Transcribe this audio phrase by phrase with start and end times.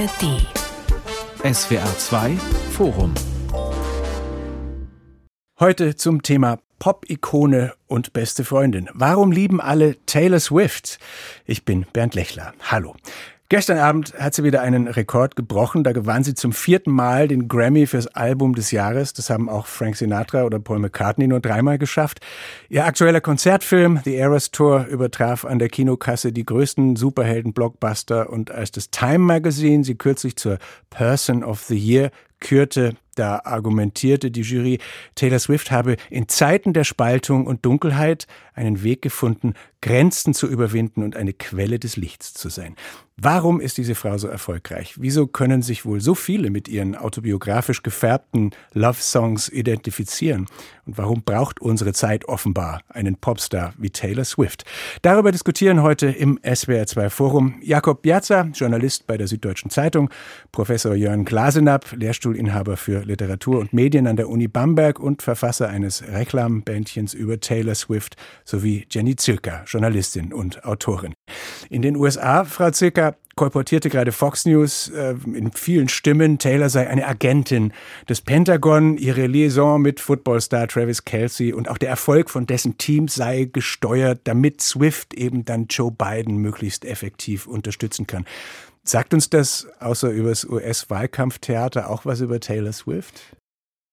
[0.00, 0.40] ARD.
[1.54, 2.36] SWR 2
[2.72, 3.12] Forum.
[5.58, 8.88] Heute zum Thema Pop-Ikone und beste Freundin.
[8.94, 10.98] Warum lieben alle Taylor Swift?
[11.44, 12.54] Ich bin Bernd Lechler.
[12.62, 12.96] Hallo.
[13.50, 15.82] Gestern Abend hat sie wieder einen Rekord gebrochen.
[15.82, 19.12] Da gewann sie zum vierten Mal den Grammy fürs Album des Jahres.
[19.12, 22.20] Das haben auch Frank Sinatra oder Paul McCartney nur dreimal geschafft.
[22.68, 28.70] Ihr aktueller Konzertfilm The Eras Tour übertraf an der Kinokasse die größten Superhelden-Blockbuster und als
[28.70, 30.58] das Time Magazine sie kürzlich zur
[30.88, 34.78] Person of the Year kürte, da argumentierte die Jury,
[35.14, 41.02] Taylor Swift habe in Zeiten der Spaltung und Dunkelheit einen Weg gefunden, Grenzen zu überwinden
[41.02, 42.76] und eine Quelle des Lichts zu sein.
[43.22, 44.94] Warum ist diese Frau so erfolgreich?
[44.98, 50.46] Wieso können sich wohl so viele mit ihren autobiografisch gefärbten Love-Songs identifizieren?
[50.86, 54.64] Und warum braucht unsere Zeit offenbar einen Popstar wie Taylor Swift?
[55.02, 60.08] Darüber diskutieren heute im SWR2 Forum Jakob Piazza, Journalist bei der Süddeutschen Zeitung,
[60.50, 66.02] Professor Jörn Glasenapp, Lehrstuhlinhaber für Literatur und Medien an der Uni Bamberg und Verfasser eines
[66.02, 71.14] Reklambändchens über Taylor Swift sowie Jenny Zilka, Journalistin und Autorin.
[71.68, 76.88] In den USA, Frau Zilka, kolportierte gerade Fox News äh, in vielen Stimmen, Taylor sei
[76.88, 77.72] eine Agentin
[78.08, 83.08] des Pentagon, ihre Liaison mit Footballstar Travis Kelsey und auch der Erfolg von dessen Team
[83.08, 88.26] sei gesteuert, damit Swift eben dann Joe Biden möglichst effektiv unterstützen kann.
[88.82, 93.36] Sagt uns das außer über das US-Wahlkampftheater auch was über Taylor Swift?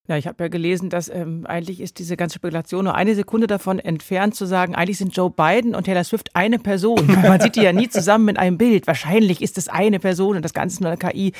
[0.07, 3.45] Ja, ich habe ja gelesen, dass ähm, eigentlich ist diese ganze Spekulation nur eine Sekunde
[3.45, 7.05] davon entfernt zu sagen, eigentlich sind Joe Biden und Taylor Swift eine Person.
[7.21, 8.87] Man sieht die ja nie zusammen in einem Bild.
[8.87, 11.33] Wahrscheinlich ist es eine Person und das Ganze nur eine KI.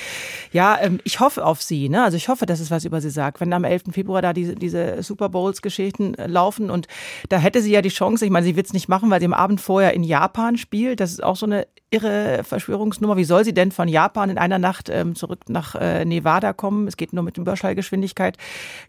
[0.51, 1.87] Ja, ähm, ich hoffe auf sie.
[1.87, 2.03] Ne?
[2.03, 3.39] Also ich hoffe, dass es was über sie sagt.
[3.39, 3.83] Wenn am 11.
[3.91, 6.87] Februar da diese, diese Super Bowls-Geschichten äh, laufen und
[7.29, 9.27] da hätte sie ja die Chance, ich meine, sie wird es nicht machen, weil sie
[9.27, 10.99] am Abend vorher in Japan spielt.
[10.99, 13.15] Das ist auch so eine irre Verschwörungsnummer.
[13.15, 16.87] Wie soll sie denn von Japan in einer Nacht ähm, zurück nach äh, Nevada kommen?
[16.87, 18.37] Es geht nur mit Überschallgeschwindigkeit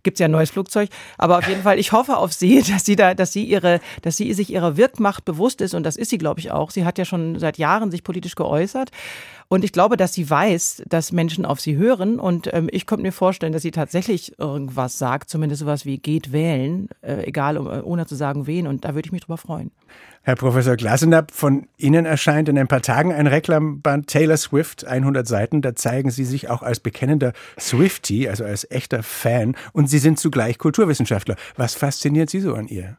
[0.02, 0.90] gibt es ja ein neues Flugzeug.
[1.16, 4.16] Aber auf jeden Fall, ich hoffe auf sie, dass sie da, dass sie ihre, dass
[4.16, 6.70] sie sich ihrer Wirkmacht bewusst ist und das ist sie, glaube ich, auch.
[6.70, 8.90] Sie hat ja schon seit Jahren sich politisch geäußert.
[9.50, 12.20] Und ich glaube, dass sie weiß, dass Menschen auf sie hören.
[12.20, 16.32] Und ähm, ich könnte mir vorstellen, dass sie tatsächlich irgendwas sagt, zumindest sowas wie geht
[16.32, 18.66] wählen, äh, egal, äh, ohne zu sagen wen.
[18.66, 19.70] Und da würde ich mich drüber freuen.
[20.28, 25.26] Herr Professor Glasenapp, von Ihnen erscheint in ein paar Tagen ein Reklamband Taylor Swift, 100
[25.26, 25.62] Seiten.
[25.62, 29.56] Da zeigen Sie sich auch als bekennender Swiftie, also als echter Fan.
[29.72, 31.36] Und Sie sind zugleich Kulturwissenschaftler.
[31.56, 32.98] Was fasziniert Sie so an ihr?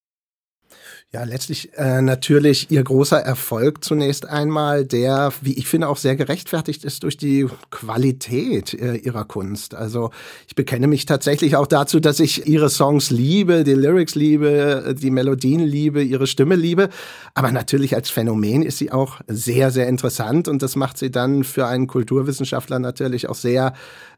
[1.11, 6.15] Ja, letztlich äh, natürlich ihr großer Erfolg zunächst einmal, der, wie ich finde, auch sehr
[6.15, 9.73] gerechtfertigt ist durch die Qualität äh, ihrer Kunst.
[9.73, 10.11] Also
[10.47, 15.09] ich bekenne mich tatsächlich auch dazu, dass ich ihre Songs liebe, die Lyrics liebe, die
[15.09, 16.89] Melodien liebe, ihre Stimme liebe.
[17.33, 21.43] Aber natürlich als Phänomen ist sie auch sehr, sehr interessant und das macht sie dann
[21.43, 23.73] für einen Kulturwissenschaftler natürlich auch sehr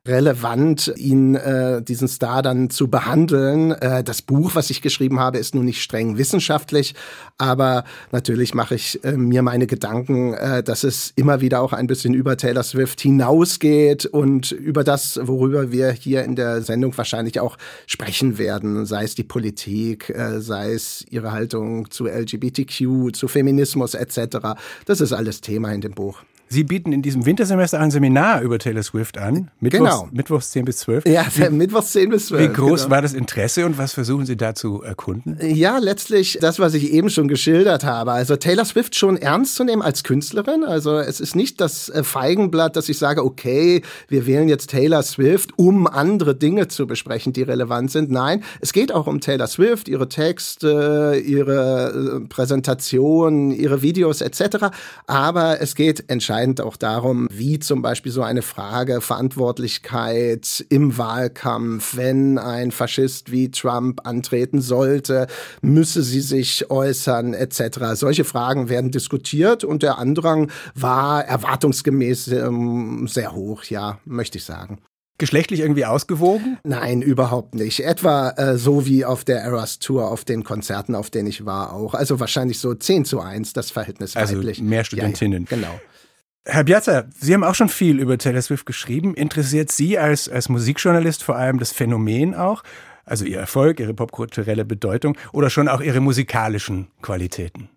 [0.07, 3.71] relevant, ihn, äh, diesen Star dann zu behandeln.
[3.71, 6.80] Äh, das Buch, was ich geschrieben habe, ist nun nicht streng wissenschaftlich,
[7.37, 11.87] aber natürlich mache ich äh, mir meine Gedanken, äh, dass es immer wieder auch ein
[11.87, 17.39] bisschen über Taylor Swift hinausgeht und über das, worüber wir hier in der Sendung wahrscheinlich
[17.39, 23.27] auch sprechen werden, sei es die Politik, äh, sei es ihre Haltung zu LGBTQ, zu
[23.27, 24.37] Feminismus etc.
[24.85, 26.21] Das ist alles Thema in dem Buch.
[26.51, 29.49] Sie bieten in diesem Wintersemester ein Seminar über Taylor Swift an.
[29.61, 30.09] Mittwochs, genau.
[30.11, 31.05] Mittwochs 10 bis 12.
[31.05, 32.41] Ja, wie, Mittwochs 10 bis 12.
[32.41, 32.95] Wie groß genau.
[32.95, 35.37] war das Interesse und was versuchen Sie da zu erkunden?
[35.41, 38.11] Ja, letztlich das, was ich eben schon geschildert habe.
[38.11, 40.65] Also Taylor Swift schon ernst zu nehmen als Künstlerin.
[40.65, 45.03] Also es ist nicht das äh, Feigenblatt, dass ich sage, okay, wir wählen jetzt Taylor
[45.03, 48.11] Swift, um andere Dinge zu besprechen, die relevant sind.
[48.11, 54.65] Nein, es geht auch um Taylor Swift, ihre Texte, ihre äh, Präsentation, ihre Videos etc.
[55.07, 60.97] Aber es geht entscheidend entscheidend auch darum, wie zum Beispiel so eine Frage Verantwortlichkeit im
[60.97, 65.27] Wahlkampf, wenn ein Faschist wie Trump antreten sollte,
[65.61, 67.93] müsse sie sich äußern etc.
[67.93, 74.43] Solche Fragen werden diskutiert und der Andrang war erwartungsgemäß ähm, sehr hoch, ja, möchte ich
[74.43, 74.79] sagen
[75.21, 76.57] geschlechtlich irgendwie ausgewogen?
[76.63, 77.81] Nein, überhaupt nicht.
[77.81, 81.73] Etwa äh, so wie auf der Eras Tour, auf den Konzerten, auf denen ich war
[81.73, 81.93] auch.
[81.93, 84.63] Also wahrscheinlich so 10 zu 1 das Verhältnis also weiblich.
[84.63, 85.47] mehr Studentinnen.
[85.47, 85.79] Ja, genau.
[86.45, 89.13] Herr Piazza, Sie haben auch schon viel über Taylor Swift geschrieben.
[89.13, 92.63] Interessiert Sie als, als Musikjournalist vor allem das Phänomen auch?
[93.05, 97.69] Also Ihr Erfolg, Ihre popkulturelle Bedeutung oder schon auch Ihre musikalischen Qualitäten?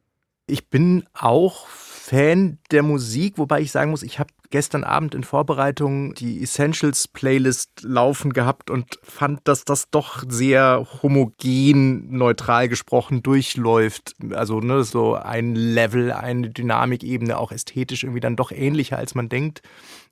[0.46, 1.66] Ich bin auch
[2.06, 7.08] Fan der Musik, wobei ich sagen muss, ich habe gestern Abend in Vorbereitung die Essentials
[7.08, 14.16] Playlist laufen gehabt und fand, dass das doch sehr homogen, neutral gesprochen durchläuft.
[14.34, 19.30] Also ne, so ein Level, eine Dynamikebene, auch ästhetisch irgendwie dann doch ähnlicher, als man
[19.30, 19.62] denkt.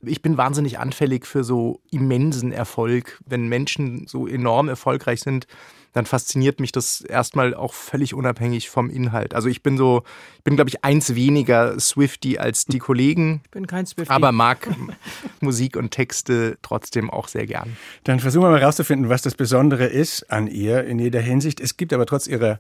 [0.00, 5.46] Ich bin wahnsinnig anfällig für so immensen Erfolg, wenn Menschen so enorm erfolgreich sind
[5.92, 9.34] dann fasziniert mich das erstmal auch völlig unabhängig vom Inhalt.
[9.34, 10.02] Also ich bin so,
[10.38, 13.42] ich bin glaube ich eins weniger Swifty als die Kollegen.
[13.44, 14.12] Ich bin kein Swifty.
[14.12, 14.68] Aber mag
[15.40, 17.76] Musik und Texte trotzdem auch sehr gern.
[18.04, 21.60] Dann versuchen wir mal rauszufinden, was das Besondere ist an ihr in jeder Hinsicht.
[21.60, 22.58] Es gibt aber trotz ihrer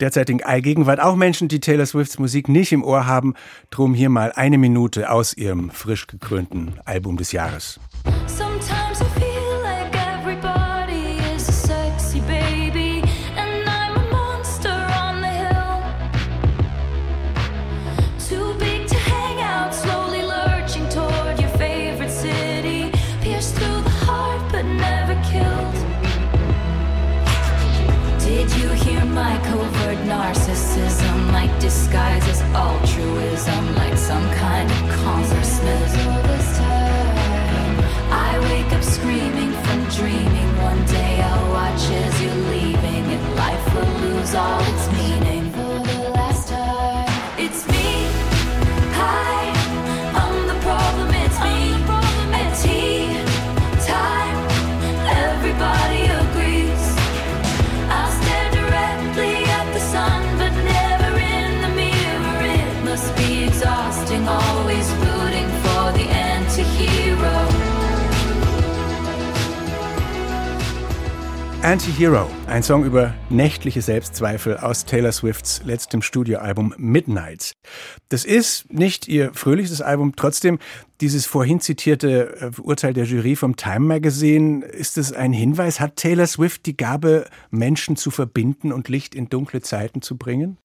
[0.00, 3.34] derzeitigen Allgegenwart auch Menschen, die Taylor Swifts Musik nicht im Ohr haben.
[3.70, 7.80] Drum hier mal eine Minute aus ihrem frisch gekrönten Album des Jahres.
[71.66, 77.54] Anti-Hero, ein Song über nächtliche Selbstzweifel aus Taylor Swifts letztem Studioalbum Midnights.
[78.08, 80.60] Das ist nicht ihr fröhlichstes Album, trotzdem
[81.00, 85.96] dieses vorhin zitierte äh, Urteil der Jury vom Time Magazine, ist es ein Hinweis, hat
[85.96, 90.58] Taylor Swift die Gabe, Menschen zu verbinden und Licht in dunkle Zeiten zu bringen?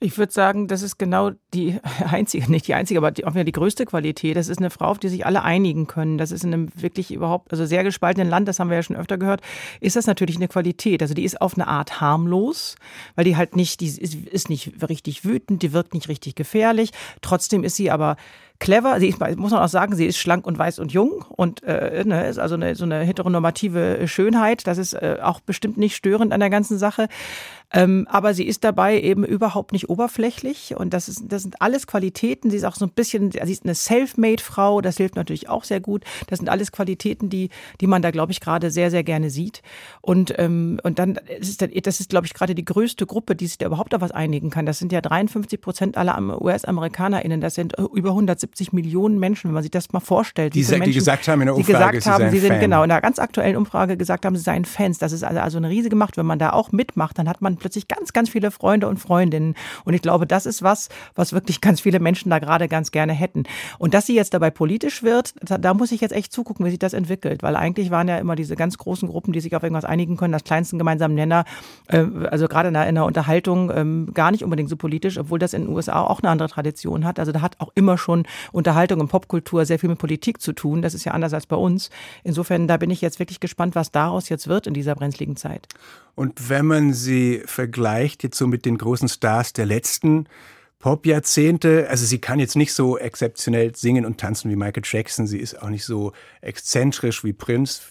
[0.00, 1.78] Ich würde sagen, das ist genau die
[2.10, 4.36] einzige, nicht die einzige, aber die, auch wieder die größte Qualität.
[4.36, 6.18] Das ist eine Frau, auf die sich alle einigen können.
[6.18, 8.96] Das ist in einem wirklich überhaupt, also sehr gespaltenen Land, das haben wir ja schon
[8.96, 9.40] öfter gehört,
[9.80, 11.02] ist das natürlich eine Qualität.
[11.02, 12.76] Also die ist auf eine Art harmlos,
[13.14, 16.90] weil die halt nicht, die ist, ist nicht richtig wütend, die wirkt nicht richtig gefährlich.
[17.20, 18.16] Trotzdem ist sie aber
[18.58, 18.98] clever.
[19.00, 22.04] Sie ist, muss man auch sagen, sie ist schlank und weiß und jung und äh,
[22.04, 24.66] ne, ist also eine, so eine heteronormative Schönheit.
[24.66, 27.08] Das ist äh, auch bestimmt nicht störend an der ganzen Sache.
[27.70, 31.86] Ähm, aber sie ist dabei eben überhaupt nicht oberflächlich und das, ist, das sind alles
[31.86, 32.50] Qualitäten.
[32.50, 35.80] Sie ist auch so ein bisschen, sie ist eine Self-Made-Frau, das hilft natürlich auch sehr
[35.80, 36.04] gut.
[36.28, 37.50] Das sind alles Qualitäten, die,
[37.82, 39.62] die man da, glaube ich, gerade sehr, sehr gerne sieht.
[40.00, 43.46] Und, ähm, und dann ist das, das ist, glaube ich, gerade die größte Gruppe, die
[43.46, 44.64] sich da überhaupt auf was einigen kann.
[44.64, 47.42] Das sind ja 53 Prozent aller US-AmerikanerInnen.
[47.42, 50.54] Das sind über 170 Millionen Menschen, wenn man sich das mal vorstellt.
[50.54, 52.60] Die, Menschen, die gesagt haben in der Umfrage, die gesagt haben, sie, sind Fan.
[52.60, 54.98] genau in einer ganz aktuellen Umfrage gesagt haben, sie seien Fans.
[54.98, 56.16] Das ist also, also eine riesige Macht.
[56.16, 59.54] Wenn man da auch mitmacht, dann hat man plötzlich ganz, ganz viele Freunde und Freundinnen.
[59.84, 63.12] Und ich glaube, das ist was, was wirklich ganz viele Menschen da gerade ganz gerne
[63.12, 63.44] hätten.
[63.78, 66.70] Und dass sie jetzt dabei politisch wird, da, da muss ich jetzt echt zugucken, wie
[66.70, 67.42] sich das entwickelt.
[67.42, 70.32] Weil eigentlich waren ja immer diese ganz großen Gruppen, die sich auf irgendwas einigen können,
[70.32, 71.44] das kleinsten gemeinsamen Nenner,
[71.88, 75.38] äh, also gerade in der, in der Unterhaltung ähm, gar nicht unbedingt so politisch, obwohl
[75.38, 77.18] das in den USA auch eine andere Tradition hat.
[77.18, 80.82] Also da hat auch immer schon Unterhaltung und Popkultur sehr viel mit Politik zu tun.
[80.82, 81.90] Das ist ja anders als bei uns.
[82.24, 85.66] Insofern, da bin ich jetzt wirklich gespannt, was daraus jetzt wird in dieser brenzligen Zeit.
[86.14, 90.26] Und wenn man sie vergleicht jetzt so mit den großen Stars der letzten
[90.78, 95.38] Pop-Jahrzehnte, also sie kann jetzt nicht so exzeptionell singen und tanzen wie Michael Jackson, sie
[95.38, 97.82] ist auch nicht so exzentrisch wie Prince,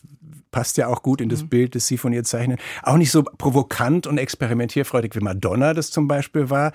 [0.52, 1.50] passt ja auch gut in das mhm.
[1.50, 2.58] Bild, das Sie von ihr zeichnen.
[2.82, 6.72] Auch nicht so provokant und experimentierfreudig wie Madonna das zum Beispiel war.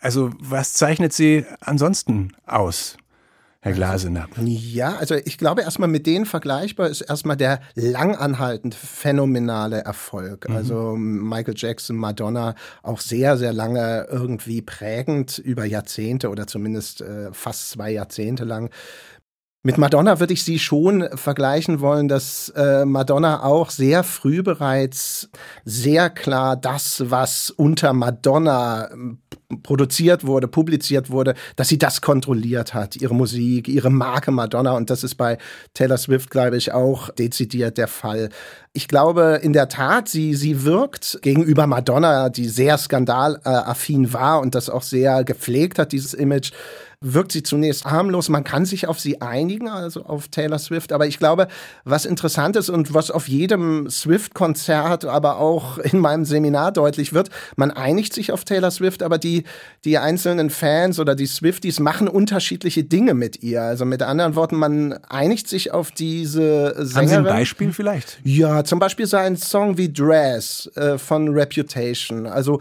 [0.00, 2.96] Also was zeichnet sie ansonsten aus?
[3.64, 4.26] Herr Glasener?
[4.44, 10.48] Ja, also ich glaube erstmal mit denen vergleichbar ist erstmal der langanhaltend phänomenale Erfolg.
[10.48, 10.56] Mhm.
[10.56, 17.32] Also Michael Jackson, Madonna auch sehr, sehr lange irgendwie prägend über Jahrzehnte oder zumindest äh,
[17.32, 18.68] fast zwei Jahrzehnte lang.
[19.64, 25.28] Mit Madonna würde ich sie schon vergleichen wollen, dass äh, Madonna auch sehr früh bereits
[25.64, 28.90] sehr klar das, was unter Madonna
[29.62, 34.72] produziert wurde, publiziert wurde, dass sie das kontrolliert hat, ihre Musik, ihre Marke Madonna.
[34.72, 35.38] Und das ist bei
[35.74, 38.30] Taylor Swift, glaube ich, auch dezidiert der Fall.
[38.72, 44.56] Ich glaube, in der Tat, sie, sie wirkt gegenüber Madonna, die sehr skandalaffin war und
[44.56, 46.52] das auch sehr gepflegt hat, dieses Image,
[47.02, 48.28] wirkt sie zunächst harmlos.
[48.28, 50.92] Man kann sich auf sie einigen, also auf Taylor Swift.
[50.92, 51.48] Aber ich glaube,
[51.84, 57.30] was interessant ist und was auf jedem Swift-Konzert, aber auch in meinem Seminar deutlich wird,
[57.56, 59.44] man einigt sich auf Taylor Swift, aber die,
[59.84, 63.62] die einzelnen Fans oder die Swifties machen unterschiedliche Dinge mit ihr.
[63.62, 66.96] Also mit anderen Worten, man einigt sich auf diese Sängerin.
[66.96, 68.18] Haben Sie ein Beispiel vielleicht?
[68.24, 72.26] Ja, zum Beispiel so ein Song wie Dress äh, von Reputation.
[72.26, 72.60] Also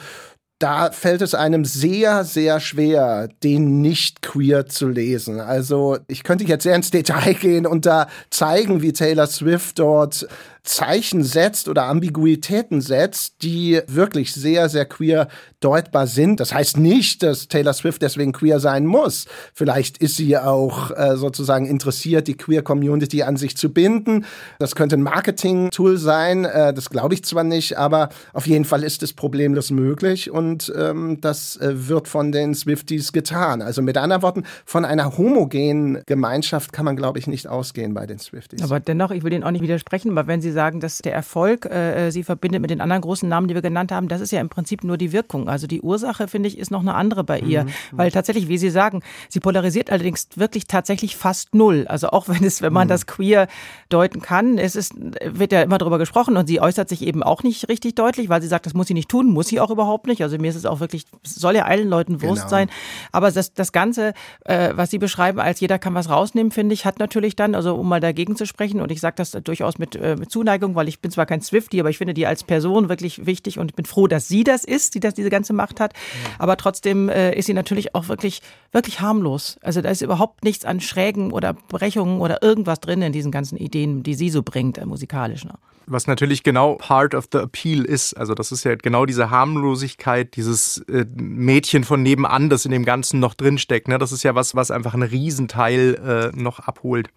[0.62, 5.39] da fällt es einem sehr, sehr schwer, den nicht queer zu lesen.
[5.39, 10.27] Also ich könnte jetzt sehr ins Detail gehen und da zeigen, wie Taylor Swift dort
[10.63, 15.27] Zeichen setzt oder Ambiguitäten setzt, die wirklich sehr, sehr queer
[15.60, 16.39] deutbar sind.
[16.39, 19.25] Das heißt nicht, dass Taylor Swift deswegen queer sein muss.
[19.53, 24.25] Vielleicht ist sie auch äh, sozusagen interessiert, die queer Community an sich zu binden.
[24.60, 26.46] Das könnte ein Marketing-Tool sein.
[26.46, 30.72] Äh, das glaube ich zwar nicht, aber auf jeden Fall ist es problemlos möglich und
[30.77, 33.62] ähm, das äh, wird von den Swifties getan.
[33.62, 38.06] Also mit anderen Worten, von einer homogenen Gemeinschaft kann man, glaube ich, nicht ausgehen bei
[38.06, 38.62] den Swifties.
[38.63, 41.65] Aber dennoch, ich will Ihnen auch nicht widersprechen, weil wenn Sie sagen, dass der Erfolg
[41.65, 44.41] äh, Sie verbindet mit den anderen großen Namen, die wir genannt haben, das ist ja
[44.41, 45.50] im Prinzip nur die Wirkung.
[45.50, 47.63] Also die Ursache, finde ich, ist noch eine andere bei ihr.
[47.63, 47.70] Mhm.
[47.91, 51.86] Weil tatsächlich, wie Sie sagen, sie polarisiert allerdings wirklich tatsächlich fast null.
[51.88, 52.89] Also auch wenn es, wenn man mhm.
[52.89, 53.48] das queer
[53.89, 57.43] deuten kann, es ist, wird ja immer darüber gesprochen und sie äußert sich eben auch
[57.43, 60.08] nicht richtig deutlich, weil sie sagt, das muss sie nicht tun, muss sie auch überhaupt
[60.08, 60.22] nicht.
[60.22, 62.50] Also mir ist es auch wirklich, soll ja allen Leuten Wurst genau.
[62.50, 62.70] sein.
[63.12, 64.13] Aber das, das Ganze,
[64.46, 67.75] äh, was Sie beschreiben, als jeder kann was rausnehmen, finde ich, hat natürlich dann, also
[67.75, 70.88] um mal dagegen zu sprechen, und ich sage das durchaus mit, äh, mit Zuneigung, weil
[70.88, 73.86] ich bin zwar kein Swifty, aber ich finde die als Person wirklich wichtig und bin
[73.86, 75.93] froh, dass sie das ist, die das diese ganze Macht hat.
[76.39, 79.60] Aber trotzdem äh, ist sie natürlich auch wirklich, wirklich harmlos.
[79.62, 83.55] Also da ist überhaupt nichts an Schrägen oder Brechungen oder irgendwas drin in diesen ganzen
[83.55, 85.45] Ideen, die sie so bringt, äh, musikalisch.
[85.45, 85.53] Ne?
[85.86, 88.15] Was natürlich genau part of the appeal ist.
[88.15, 92.83] Also das ist ja genau diese Harmlosigkeit, dieses äh, Mädchen von nebenan, das in dem
[92.83, 93.88] Ganzen noch drinsteckt.
[93.88, 94.00] Ne?
[94.00, 97.10] Das ist ja was, was einfach einen Riesenteil äh, noch abholt.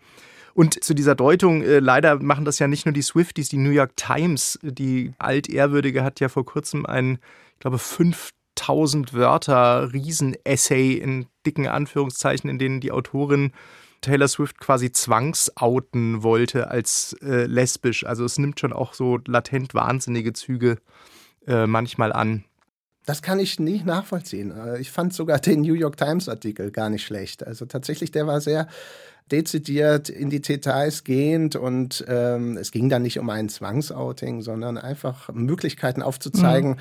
[0.55, 3.71] Und zu dieser Deutung, äh, leider machen das ja nicht nur die Swifties, die New
[3.71, 7.19] York Times, die altehrwürdige, hat ja vor kurzem ein,
[7.55, 13.53] ich glaube, 5000 Wörter Riesen-Essay in dicken Anführungszeichen, in denen die Autorin
[14.01, 18.07] Taylor Swift quasi zwangsouten wollte als äh, lesbisch.
[18.07, 20.79] Also es nimmt schon auch so latent wahnsinnige Züge
[21.47, 22.45] äh, manchmal an.
[23.07, 24.51] Das kann ich nicht nachvollziehen.
[24.51, 27.47] Äh, ich fand sogar den New York Times Artikel gar nicht schlecht.
[27.47, 28.67] Also tatsächlich, der war sehr
[29.31, 34.77] dezidiert in die Details gehend und ähm, es ging dann nicht um ein Zwangsouting, sondern
[34.77, 36.79] einfach Möglichkeiten aufzuzeigen, mhm.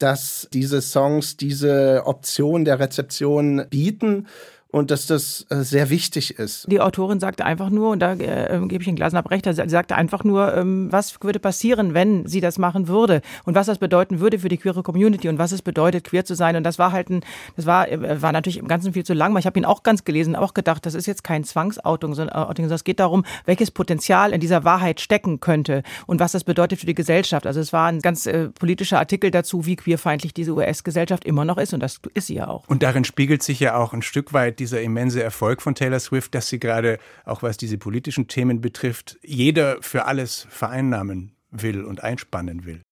[0.00, 4.26] dass diese Songs diese Option der Rezeption bieten
[4.70, 6.70] und dass das äh, sehr wichtig ist.
[6.70, 9.68] Die Autorin sagte einfach nur, und da äh, ähm, gebe ich Ihnen Glasnab recht, sie
[9.68, 13.78] sagte einfach nur, ähm, was würde passieren, wenn sie das machen würde und was das
[13.78, 16.54] bedeuten würde für die queere Community und was es bedeutet, queer zu sein.
[16.54, 17.24] Und das war halt ein,
[17.56, 19.36] das war, äh, war natürlich im Ganzen viel zu lang.
[19.38, 22.84] Ich habe ihn auch ganz gelesen, auch gedacht, das ist jetzt kein Zwangsouting, sondern es
[22.84, 26.94] geht darum, welches Potenzial in dieser Wahrheit stecken könnte und was das bedeutet für die
[26.94, 27.46] Gesellschaft.
[27.46, 31.56] Also es war ein ganz äh, politischer Artikel dazu, wie queerfeindlich diese US-Gesellschaft immer noch
[31.56, 32.68] ist und das ist sie ja auch.
[32.68, 36.34] Und darin spiegelt sich ja auch ein Stück weit dieser immense Erfolg von Taylor Swift,
[36.34, 42.02] dass sie gerade, auch was diese politischen Themen betrifft, jeder für alles vereinnahmen will und
[42.02, 42.82] einspannen will.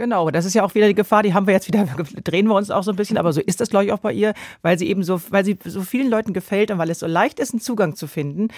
[0.00, 1.84] Genau, das ist ja auch wieder die Gefahr, die haben wir jetzt wieder,
[2.24, 4.12] drehen wir uns auch so ein bisschen, aber so ist das, glaube ich, auch bei
[4.12, 7.06] ihr, weil sie eben so, weil sie so vielen Leuten gefällt und weil es so
[7.06, 8.48] leicht ist, einen Zugang zu finden,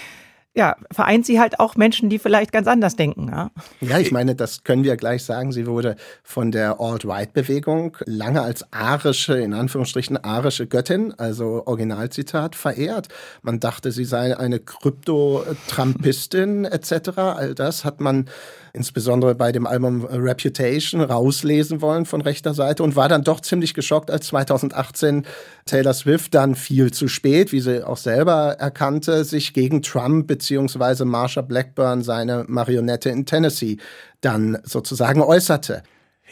[0.55, 3.29] ja, vereint sie halt auch Menschen, die vielleicht ganz anders denken.
[3.29, 5.51] Ja, ja ich meine, das können wir gleich sagen.
[5.51, 13.09] Sie wurde von der Alt-Right-Bewegung lange als arische, in Anführungsstrichen arische Göttin, also Originalzitat, verehrt.
[13.41, 17.17] Man dachte, sie sei eine Krypto-Trumpistin etc.
[17.17, 18.29] All das hat man
[18.73, 23.75] insbesondere bei dem Album Reputation rauslesen wollen von rechter Seite und war dann doch ziemlich
[23.75, 25.27] geschockt, als 2018
[25.67, 31.05] Taylor Swift dann viel zu spät, wie sie auch selber erkannte, sich gegen Trump beziehungsweise
[31.05, 33.77] Marsha Blackburn, seine Marionette in Tennessee,
[34.21, 35.83] dann sozusagen äußerte.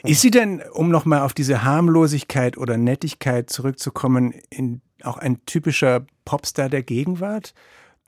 [0.02, 6.06] Ist sie denn, um nochmal auf diese Harmlosigkeit oder Nettigkeit zurückzukommen, in, auch ein typischer
[6.24, 7.52] Popstar der Gegenwart?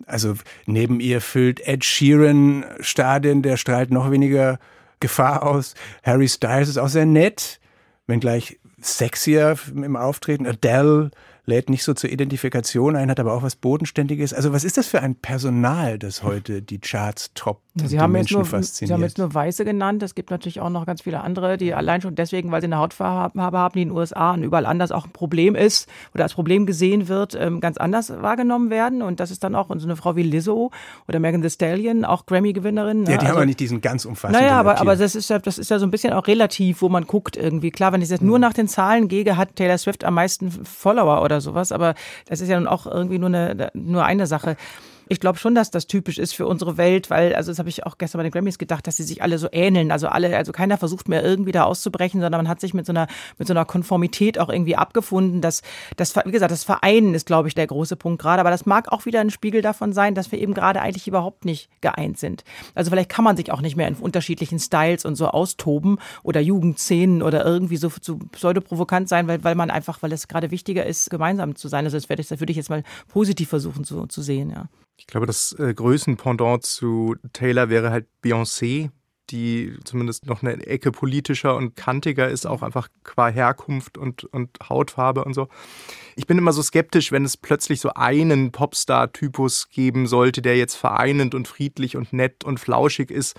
[0.07, 0.35] Also
[0.67, 4.59] neben ihr füllt Ed Sheeran Stadien, der strahlt noch weniger
[5.01, 5.75] Gefahr aus.
[6.03, 7.61] Harry Styles ist auch sehr nett,
[8.07, 10.47] wenngleich sexier im Auftreten.
[10.47, 11.11] Adele
[11.45, 14.33] lädt nicht so zur Identifikation ein, hat aber auch was Bodenständiges.
[14.33, 17.63] Also was ist das für ein Personal, das heute die Charts toppt?
[17.75, 20.03] Sie die haben, jetzt nur, Sie haben jetzt nur Weiße genannt.
[20.03, 22.77] Es gibt natürlich auch noch ganz viele andere, die allein schon deswegen, weil sie eine
[22.77, 26.35] Hautfarbe haben, die in den USA und überall anders auch ein Problem ist oder als
[26.35, 29.01] Problem gesehen wird, ähm, ganz anders wahrgenommen werden.
[29.01, 30.71] Und das ist dann auch so eine Frau wie Lizzo
[31.09, 33.05] oder Megan Thee Stallion, auch Grammy-Gewinnerin.
[33.07, 33.13] ja, ne?
[33.13, 35.57] die haben Also- aber nicht diesen ganz umfassenden Naja, aber, aber das ist ja, das
[35.57, 37.71] ist ja so ein bisschen auch relativ, wo man guckt irgendwie.
[37.71, 38.29] Klar, wenn ich jetzt Mhm.
[38.29, 41.95] nur nach den Zahlen gehe, hat Taylor Swift am meisten Follower oder sowas, aber
[42.29, 44.57] das ist ja nun auch irgendwie nur eine, nur eine Sache.
[45.09, 47.85] Ich glaube schon, dass das typisch ist für unsere Welt, weil, also das habe ich
[47.85, 49.91] auch gestern bei den Grammys gedacht, dass sie sich alle so ähneln.
[49.91, 52.93] Also alle, also keiner versucht mehr irgendwie da auszubrechen, sondern man hat sich mit so
[52.93, 53.07] einer,
[53.39, 55.41] mit so einer Konformität auch irgendwie abgefunden.
[55.41, 55.63] Das,
[55.97, 58.41] das, wie gesagt, das Vereinen ist, glaube ich, der große Punkt gerade.
[58.41, 61.45] Aber das mag auch wieder ein Spiegel davon sein, dass wir eben gerade eigentlich überhaupt
[61.45, 62.45] nicht geeint sind.
[62.75, 66.41] Also vielleicht kann man sich auch nicht mehr in unterschiedlichen Styles und so austoben oder
[66.41, 70.87] Jugendszenen oder irgendwie so, so pseudoprovokant sein, weil, weil man einfach, weil es gerade wichtiger
[70.87, 71.85] ist, gemeinsam zu sein.
[71.85, 74.69] Also das werde ich, das würde ich jetzt mal positiv versuchen zu, zu sehen, ja.
[75.03, 78.91] Ich glaube, das äh, Größenpendant zu Taylor wäre halt Beyoncé,
[79.31, 84.57] die zumindest noch eine Ecke politischer und kantiger ist, auch einfach qua Herkunft und, und
[84.69, 85.49] Hautfarbe und so.
[86.15, 90.77] Ich bin immer so skeptisch, wenn es plötzlich so einen Popstar-Typus geben sollte, der jetzt
[90.77, 93.35] vereinend und friedlich und nett und flauschig ist,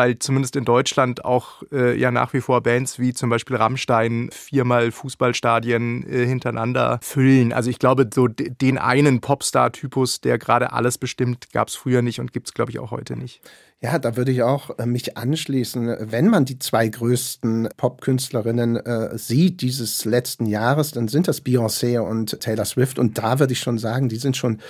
[0.00, 4.30] weil zumindest in Deutschland auch äh, ja nach wie vor Bands wie zum Beispiel Rammstein
[4.32, 7.52] viermal Fußballstadien äh, hintereinander füllen.
[7.52, 12.18] Also ich glaube, so den einen Popstar-Typus, der gerade alles bestimmt, gab es früher nicht
[12.18, 13.42] und gibt es, glaube ich, auch heute nicht.
[13.82, 15.96] Ja, da würde ich auch äh, mich anschließen.
[16.00, 21.98] Wenn man die zwei größten Popkünstlerinnen äh, sieht dieses letzten Jahres, dann sind das Beyoncé
[21.98, 22.98] und Taylor Swift.
[22.98, 24.60] Und da würde ich schon sagen, die sind schon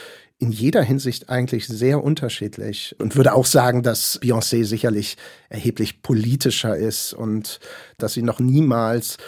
[0.41, 5.19] in jeder Hinsicht eigentlich sehr unterschiedlich und würde auch sagen, dass Beyoncé sicherlich
[5.51, 7.61] erheblich politischer ist und
[7.99, 9.19] dass sie noch niemals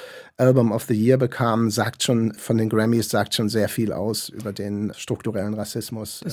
[0.42, 4.28] Album of the Year bekam, sagt schon von den Grammys, sagt schon sehr viel aus
[4.28, 6.28] über den strukturellen Rassismus äh,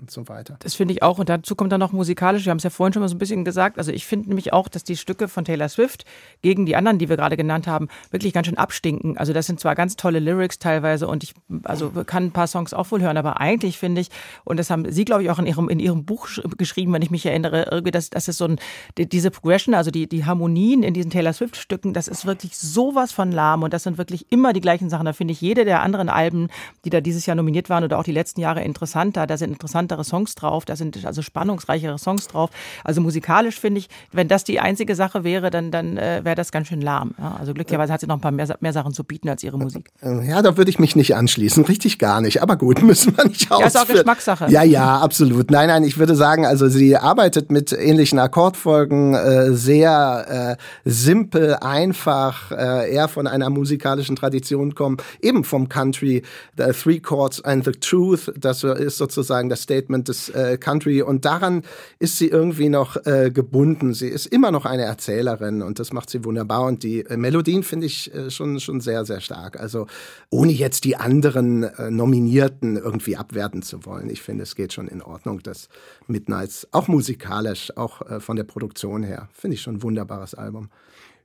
[0.00, 0.56] und so weiter.
[0.60, 1.18] Das finde ich auch.
[1.18, 2.44] Und dazu kommt dann noch musikalisch.
[2.44, 3.78] Wir haben es ja vorhin schon mal so ein bisschen gesagt.
[3.78, 6.04] Also ich finde nämlich auch, dass die Stücke von Taylor Swift
[6.42, 9.16] gegen die anderen, die wir gerade genannt haben, wirklich ganz schön abstinken.
[9.16, 12.74] Also das sind zwar ganz tolle Lyrics teilweise und ich also kann ein paar Songs
[12.74, 14.08] auch wohl hören, aber eigentlich finde ich,
[14.44, 17.02] und das haben Sie, glaube ich, auch in Ihrem, in Ihrem Buch sch- geschrieben, wenn
[17.02, 18.56] ich mich erinnere, irgendwie, dass, dass es so ein,
[18.98, 23.12] die- diese Progression, also die, die Harmonien in diesen Taylor Swift-Stücken, das ist wirklich sowas
[23.12, 25.04] von lahm und das sind wirklich immer die gleichen Sachen.
[25.04, 26.48] Da finde ich jede der anderen Alben,
[26.84, 29.26] die da dieses Jahr nominiert waren oder auch die letzten Jahre interessanter.
[29.26, 32.50] Da sind interessantere Songs drauf, da sind also spannungsreichere Songs drauf.
[32.84, 36.52] Also musikalisch finde ich, wenn das die einzige Sache wäre, dann, dann äh, wäre das
[36.52, 37.14] ganz schön lahm.
[37.18, 39.58] Ja, also glücklicherweise hat sie noch ein paar mehr, mehr Sachen zu bieten als ihre
[39.58, 39.90] Musik.
[40.02, 41.64] Äh, Ja, da würde ich mich nicht anschließen.
[41.64, 42.40] Richtig gar nicht.
[42.42, 43.98] Aber gut, müssen wir nicht Ja, ist auch ausführen.
[43.98, 44.46] Geschmackssache.
[44.50, 45.50] Ja, ja, absolut.
[45.50, 51.56] Nein, nein, ich würde sagen, also sie arbeitet mit ähnlichen Akkordfolgen, äh, sehr äh, simpel,
[51.56, 56.22] einfach, äh, eher von einer musikalischen Tradition kommen, eben vom Country,
[56.56, 61.24] the Three Chords and the Truth, das ist sozusagen das Statement des äh, Country und
[61.24, 61.62] daran
[61.98, 63.94] ist sie irgendwie noch äh, gebunden.
[63.94, 67.62] Sie ist immer noch eine Erzählerin und das macht sie wunderbar und die äh, Melodien
[67.62, 69.58] finde ich äh, schon, schon sehr, sehr stark.
[69.58, 69.86] Also
[70.30, 74.10] ohne jetzt die anderen äh, Nominierten irgendwie abwerten zu wollen.
[74.10, 75.68] Ich finde, es geht schon in Ordnung, dass
[76.06, 80.68] Midnights auch musikalisch, auch äh, von der Produktion her, finde ich schon ein wunderbares Album.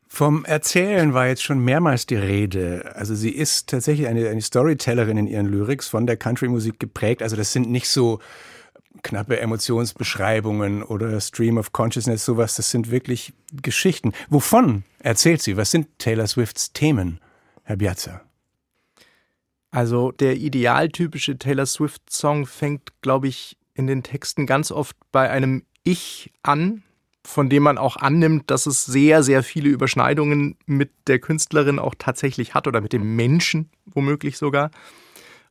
[0.07, 2.93] Vom Erzählen war jetzt schon mehrmals die Rede.
[2.95, 7.21] Also sie ist tatsächlich eine, eine Storytellerin in ihren Lyrics, von der Country-Musik geprägt.
[7.21, 8.19] Also das sind nicht so
[9.03, 12.55] knappe Emotionsbeschreibungen oder Stream of Consciousness, sowas.
[12.55, 14.13] Das sind wirklich Geschichten.
[14.29, 15.57] Wovon erzählt sie?
[15.57, 17.19] Was sind Taylor Swifts Themen,
[17.63, 18.21] Herr Biazza?
[19.71, 25.63] Also der idealtypische Taylor Swift-Song fängt, glaube ich, in den Texten ganz oft bei einem
[25.83, 26.83] Ich an,
[27.27, 31.93] von dem man auch annimmt, dass es sehr, sehr viele Überschneidungen mit der Künstlerin auch
[31.97, 34.71] tatsächlich hat oder mit dem Menschen womöglich sogar.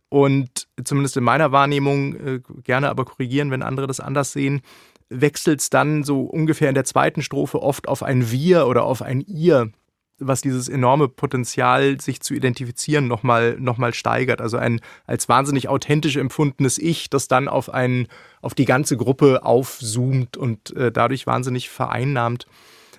[0.09, 4.63] Und zumindest in meiner Wahrnehmung, äh, gerne aber korrigieren, wenn andere das anders sehen,
[5.11, 9.03] wechselt es dann so ungefähr in der zweiten Strophe oft auf ein Wir oder auf
[9.03, 9.71] ein Ihr,
[10.19, 14.41] was dieses enorme Potenzial, sich zu identifizieren, nochmal noch mal steigert.
[14.41, 18.09] Also ein als wahnsinnig authentisch empfundenes Ich, das dann auf, ein,
[18.41, 22.47] auf die ganze Gruppe aufzoomt und äh, dadurch wahnsinnig vereinnahmt.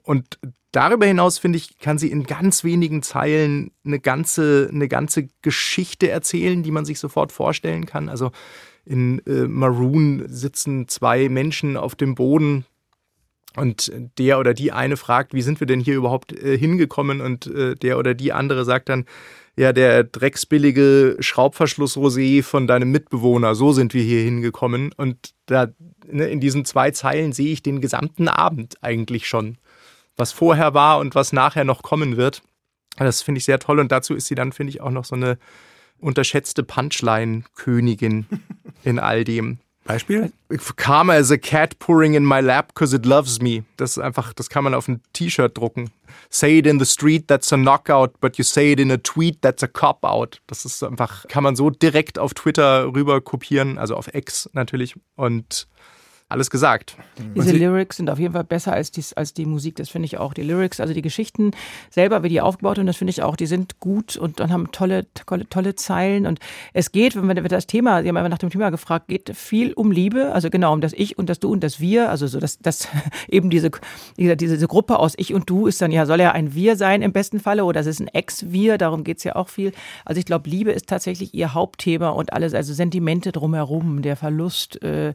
[0.04, 0.40] Und
[0.72, 6.10] darüber hinaus, finde ich, kann sie in ganz wenigen Zeilen eine ganze, eine ganze Geschichte
[6.10, 8.10] erzählen, die man sich sofort vorstellen kann.
[8.10, 8.32] Also
[8.86, 12.66] in äh, Maroon sitzen zwei Menschen auf dem Boden
[13.58, 17.22] und der oder die eine fragt, wie sind wir denn hier überhaupt äh, hingekommen?
[17.22, 19.06] Und äh, der oder die andere sagt dann,
[19.56, 24.94] ja, der drecksbillige Schraubverschluss-Rosé von deinem Mitbewohner, so sind wir hier hingekommen.
[24.96, 25.70] Und da
[26.06, 29.58] ne, in diesen zwei Zeilen sehe ich den gesamten Abend eigentlich schon,
[30.16, 32.44] was vorher war und was nachher noch kommen wird.
[32.98, 35.16] Das finde ich sehr toll und dazu ist sie dann, finde ich, auch noch so
[35.16, 35.40] eine
[36.00, 38.28] unterschätzte Punchline-Königin
[38.84, 39.58] in all dem.
[39.88, 40.32] Beispiel?
[40.76, 43.64] Karma is a cat purring in my lap cause it loves me.
[43.78, 45.90] Das ist einfach, das kann man auf ein T-Shirt drucken.
[46.30, 49.42] Say it in the street, that's a knockout, but you say it in a tweet,
[49.42, 50.42] that's a cop-out.
[50.48, 54.96] Das ist einfach, kann man so direkt auf Twitter rüber kopieren, also auf X natürlich.
[55.16, 55.68] Und
[56.30, 56.98] alles gesagt.
[57.38, 60.18] Diese Lyrics sind auf jeden Fall besser als die, als die Musik, das finde ich
[60.18, 60.34] auch.
[60.34, 61.52] Die Lyrics, also die Geschichten
[61.90, 64.74] selber, wie die aufgebaut sind, das finde ich auch, die sind gut und dann haben
[64.74, 66.26] tolle, tolle, tolle Zeilen.
[66.26, 66.40] Und
[66.74, 69.72] es geht, wenn wir das Thema, Sie haben einfach nach dem Thema gefragt, geht viel
[69.72, 72.42] um Liebe, also genau um das Ich und das Du und das Wir, also so
[72.42, 72.90] dass das
[73.30, 73.72] eben diese,
[74.18, 77.04] diese, diese Gruppe aus Ich und Du ist dann ja, soll ja ein Wir sein
[77.04, 79.72] im besten Falle oder es ist ein Ex-Wir, darum geht's ja auch viel.
[80.04, 84.82] Also ich glaube, Liebe ist tatsächlich ihr Hauptthema und alles, also Sentimente drumherum, der Verlust,
[84.84, 85.14] äh,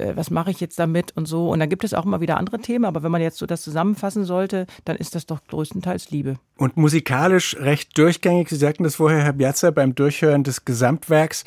[0.00, 1.50] äh, was mache ich jetzt damit und so.
[1.50, 3.62] Und dann gibt es auch immer wieder andere Themen, aber wenn man jetzt so das
[3.62, 6.36] zusammenfassen sollte, dann ist das doch größtenteils Liebe.
[6.56, 8.48] Und musikalisch recht durchgängig.
[8.48, 11.44] Sie sagten das vorher, Herr Piazza, beim Durchhören des Gesamtwerks,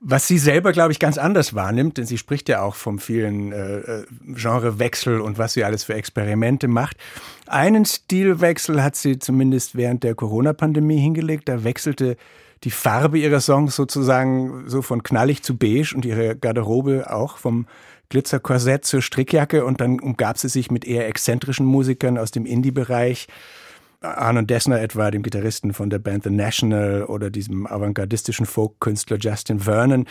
[0.00, 3.52] was sie selber, glaube ich, ganz anders wahrnimmt, denn sie spricht ja auch vom vielen
[3.52, 6.96] äh, äh Genrewechsel und was sie alles für Experimente macht.
[7.46, 11.48] Einen Stilwechsel hat sie zumindest während der Corona-Pandemie hingelegt.
[11.48, 12.16] Da wechselte
[12.64, 17.66] die Farbe ihrer Songs sozusagen so von knallig zu beige und ihre Garderobe auch vom
[18.12, 23.26] Glitzerkorsett zur Strickjacke und dann umgab sie sich mit eher exzentrischen Musikern aus dem Indie-Bereich.
[24.02, 29.60] Arnon Dessner etwa, dem Gitarristen von der Band The National oder diesem avantgardistischen Folk-Künstler Justin
[29.60, 30.04] Vernon.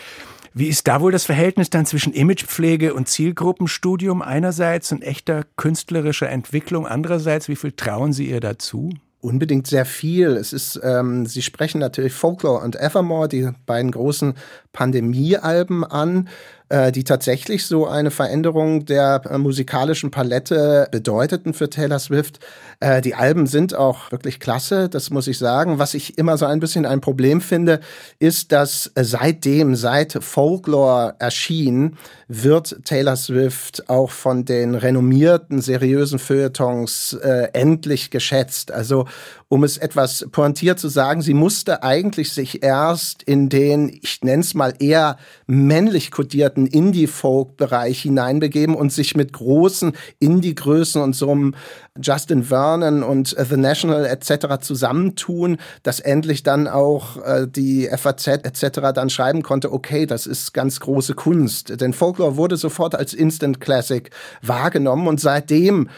[0.51, 6.29] Wie ist da wohl das Verhältnis dann zwischen Imagepflege und Zielgruppenstudium einerseits und echter künstlerischer
[6.29, 7.49] Entwicklung andererseits?
[7.49, 8.89] Wie viel trauen Sie ihr dazu?
[9.21, 10.29] Unbedingt sehr viel.
[10.29, 14.33] Es ist, ähm, Sie sprechen natürlich Folklore und Evermore, die beiden großen
[14.73, 16.27] Pandemie-Alben an.
[16.71, 22.39] Äh, die tatsächlich so eine Veränderung der äh, musikalischen Palette bedeuteten für Taylor Swift.
[22.79, 25.79] Äh, die Alben sind auch wirklich klasse, das muss ich sagen.
[25.79, 27.81] Was ich immer so ein bisschen ein Problem finde,
[28.19, 31.97] ist, dass seitdem, seit Folklore erschien,
[32.29, 38.71] wird Taylor Swift auch von den renommierten, seriösen Feuilletons äh, endlich geschätzt.
[38.71, 39.07] Also
[39.51, 44.43] um es etwas pointiert zu sagen, sie musste eigentlich sich erst in den, ich nenne
[44.43, 51.55] es mal eher männlich kodierten Indie-Folk-Bereich hineinbegeben und sich mit großen Indie-Größen und so einem
[52.01, 54.61] Justin Vernon und The National etc.
[54.61, 58.93] zusammentun, dass endlich dann auch äh, die FAZ etc.
[58.95, 61.81] dann schreiben konnte, okay, das ist ganz große Kunst.
[61.81, 64.09] Denn Folklore wurde sofort als Instant Classic
[64.41, 65.89] wahrgenommen und seitdem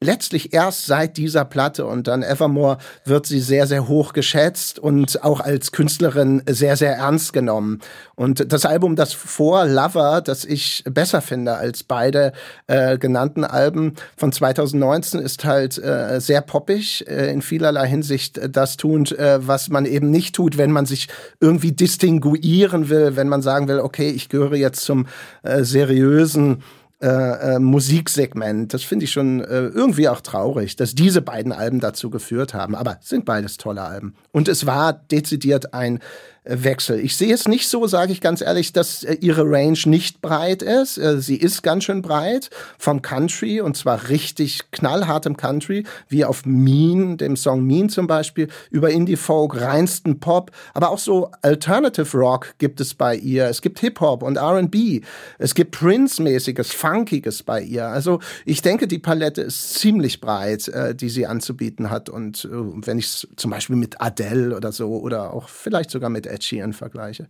[0.00, 5.24] letztlich erst seit dieser Platte und dann Evermore wird sie sehr, sehr hoch geschätzt und
[5.24, 7.80] auch als Künstlerin sehr, sehr ernst genommen.
[8.14, 12.32] Und das Album, das vor Lover, das ich besser finde als beide
[12.66, 18.76] äh, genannten Alben von 2019, ist halt äh, sehr poppig, äh, in vielerlei Hinsicht das
[18.76, 21.08] tut, äh, was man eben nicht tut, wenn man sich
[21.40, 25.06] irgendwie distinguieren will, wenn man sagen will, okay, ich gehöre jetzt zum
[25.42, 26.62] äh, seriösen
[27.00, 28.74] äh, äh, Musiksegment.
[28.74, 32.74] Das finde ich schon äh, irgendwie auch traurig, dass diese beiden Alben dazu geführt haben.
[32.74, 34.14] Aber sind beides tolle Alben.
[34.32, 36.00] Und es war dezidiert ein
[36.44, 37.00] Wechsel.
[37.00, 40.62] Ich sehe es nicht so, sage ich ganz ehrlich, dass äh, ihre Range nicht breit
[40.62, 40.96] ist.
[40.96, 46.46] Äh, sie ist ganz schön breit vom Country und zwar richtig knallhartem Country, wie auf
[46.46, 52.54] Mean, dem Song Mean zum Beispiel, über Indie-Folk, reinsten Pop, aber auch so Alternative Rock
[52.58, 53.46] gibt es bei ihr.
[53.46, 55.02] Es gibt Hip-Hop und R&B.
[55.38, 57.86] Es gibt Prince-mäßiges, Funkiges bei ihr.
[57.86, 62.08] Also ich denke, die Palette ist ziemlich breit, äh, die sie anzubieten hat.
[62.08, 66.26] Und wenn ich es zum Beispiel mit Adele oder so oder auch vielleicht sogar mit
[66.28, 67.28] Ed Sheeran vergleiche.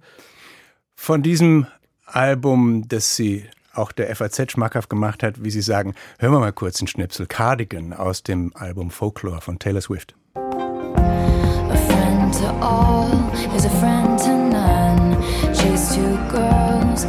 [0.94, 1.66] Von diesem
[2.04, 6.52] Album, das Sie auch der FAZ schmackhaft gemacht hat, wie Sie sagen, hören wir mal
[6.52, 10.14] kurz einen Schnipsel Cardigan aus dem Album Folklore von Taylor Swift.
[10.34, 13.10] A friend to all
[13.56, 15.16] is a friend to none.
[15.54, 17.06] Chase two girls,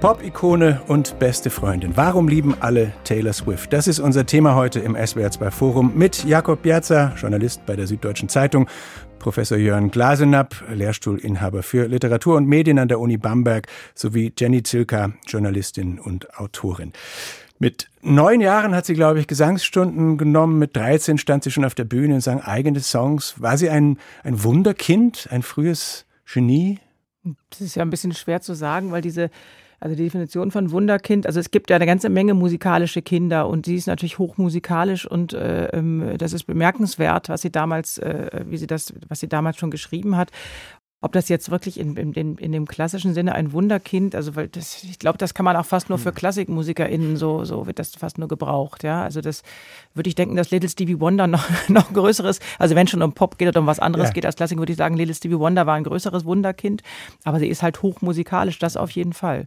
[0.00, 1.96] Pop-Ikone und beste Freundin.
[1.96, 3.72] Warum lieben alle Taylor Swift?
[3.72, 8.28] Das ist unser Thema heute im SWR2 Forum mit Jakob Piazza, Journalist bei der Süddeutschen
[8.28, 8.68] Zeitung,
[9.18, 15.14] Professor Jörn Glasenapp, Lehrstuhlinhaber für Literatur und Medien an der Uni Bamberg, sowie Jenny Zilka,
[15.26, 16.92] Journalistin und Autorin.
[17.58, 20.60] Mit neun Jahren hat sie, glaube ich, Gesangsstunden genommen.
[20.60, 23.42] Mit 13 stand sie schon auf der Bühne und sang eigene Songs.
[23.42, 26.78] War sie ein, ein Wunderkind, ein frühes Genie?
[27.50, 29.30] Das ist ja ein bisschen schwer zu sagen, weil diese,
[29.80, 33.66] also die Definition von Wunderkind, also es gibt ja eine ganze Menge musikalische Kinder und
[33.66, 38.56] sie ist natürlich hochmusikalisch und äh, ähm, das ist bemerkenswert, was sie damals, äh, wie
[38.56, 40.30] sie das, was sie damals schon geschrieben hat.
[41.00, 44.82] Ob das jetzt wirklich in, in, in, dem klassischen Sinne ein Wunderkind, also weil das,
[44.82, 48.18] ich glaube, das kann man auch fast nur für KlassikmusikerInnen so, so wird das fast
[48.18, 49.04] nur gebraucht, ja.
[49.04, 49.44] Also das
[49.94, 53.38] würde ich denken, dass Little Stevie Wonder noch, noch größeres, also wenn schon um Pop
[53.38, 54.12] geht oder um was anderes Ja.
[54.12, 56.82] geht als Klassik, würde ich sagen, Little Stevie Wonder war ein größeres Wunderkind,
[57.22, 59.46] aber sie ist halt hochmusikalisch, das auf jeden Fall.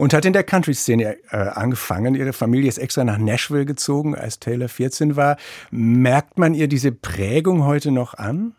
[0.00, 2.14] Und hat in der Country-Szene äh, angefangen.
[2.14, 5.36] Ihre Familie ist extra nach Nashville gezogen, als Taylor 14 war.
[5.70, 8.54] Merkt man ihr diese Prägung heute noch an?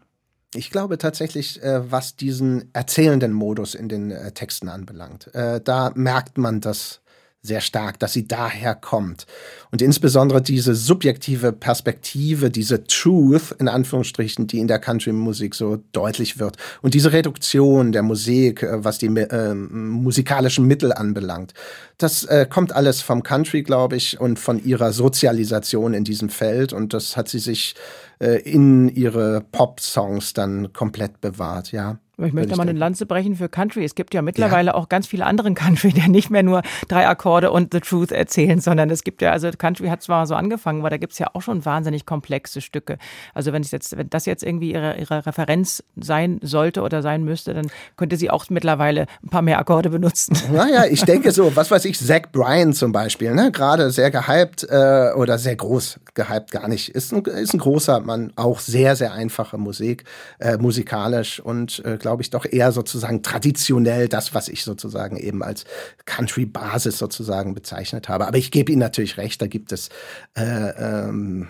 [0.54, 5.92] Ich glaube tatsächlich, äh, was diesen erzählenden Modus in den äh, Texten anbelangt, äh, da
[5.96, 7.01] merkt man das
[7.44, 9.26] sehr stark, dass sie daher kommt.
[9.72, 16.38] Und insbesondere diese subjektive Perspektive, diese Truth, in Anführungsstrichen, die in der Country-Musik so deutlich
[16.40, 16.58] wird.
[16.84, 21.54] Und diese Reduktion der Musik, äh, was die äh, musikalischen Mittel anbelangt.
[21.98, 26.74] Das äh, kommt alles vom Country, glaube ich, und von ihrer Sozialisation in diesem Feld.
[26.74, 27.74] Und das hat sie sich
[28.20, 31.98] äh, in ihre Pop-Songs dann komplett bewahrt, ja.
[32.22, 32.78] Aber ich möchte mal eine.
[32.78, 33.84] Lanze brechen für Country.
[33.84, 37.50] Es gibt ja mittlerweile auch ganz viele anderen Country, die nicht mehr nur drei Akkorde
[37.50, 40.92] und The Truth erzählen, sondern es gibt ja, also Country hat zwar so angefangen, aber
[40.92, 43.00] da gibt es ja auch schon wahnsinnig komplexe Stücke.
[43.34, 47.24] Also wenn es jetzt, wenn das jetzt irgendwie ihre, ihre Referenz sein sollte oder sein
[47.24, 47.66] müsste, dann
[47.98, 50.38] könnte sie auch mittlerweile ein paar mehr Akkorde benutzen.
[50.52, 53.52] Naja, ich denke so, was weiß ich, Zach Bryan zum Beispiel, ne?
[53.52, 56.90] gerade sehr gehypt äh, oder sehr groß gehypt, gar nicht.
[56.90, 60.04] Ist ein, ist ein großer Mann, auch sehr, sehr einfache Musik,
[60.40, 65.42] äh, musikalisch und äh, glaube ich doch eher sozusagen traditionell das, was ich sozusagen eben
[65.44, 65.64] als
[66.06, 68.28] Country-Basis sozusagen bezeichnet habe.
[68.28, 69.88] Aber ich gebe Ihnen natürlich recht, da gibt es
[70.36, 71.48] äh, ähm,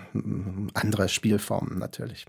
[0.74, 2.26] andere Spielformen natürlich.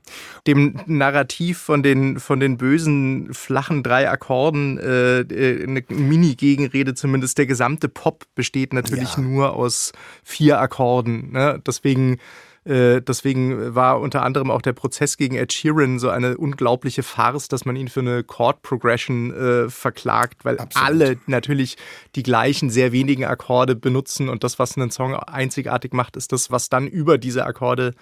[0.47, 7.37] dem Narrativ von den, von den bösen, flachen drei Akkorden äh, äh, eine Mini-Gegenrede zumindest.
[7.37, 9.21] Der gesamte Pop besteht natürlich Ja.
[9.21, 9.91] nur aus
[10.23, 11.31] vier Akkorden.
[11.31, 11.61] Ne?
[11.65, 12.19] Deswegen,
[12.65, 17.47] äh, deswegen war unter anderem auch der Prozess gegen Ed Sheeran so eine unglaubliche Farce,
[17.49, 20.87] dass man ihn für eine Chord Progression äh, verklagt, weil Absolut.
[20.87, 21.75] alle natürlich
[22.15, 26.51] die gleichen sehr wenigen Akkorde benutzen und das, was einen Song einzigartig macht, ist das,
[26.51, 27.93] was dann über diese Akkorde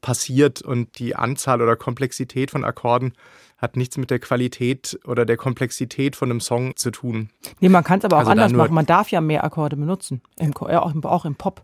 [0.00, 3.12] passiert und die Anzahl oder Komplexität von Akkorden
[3.58, 7.28] hat nichts mit der Qualität oder der Komplexität von einem Song zu tun.
[7.60, 8.74] Nee, man kann es aber auch Also anders machen.
[8.74, 10.22] Man darf ja mehr Akkorde benutzen.
[10.58, 11.62] Auch, im, auch im Pop.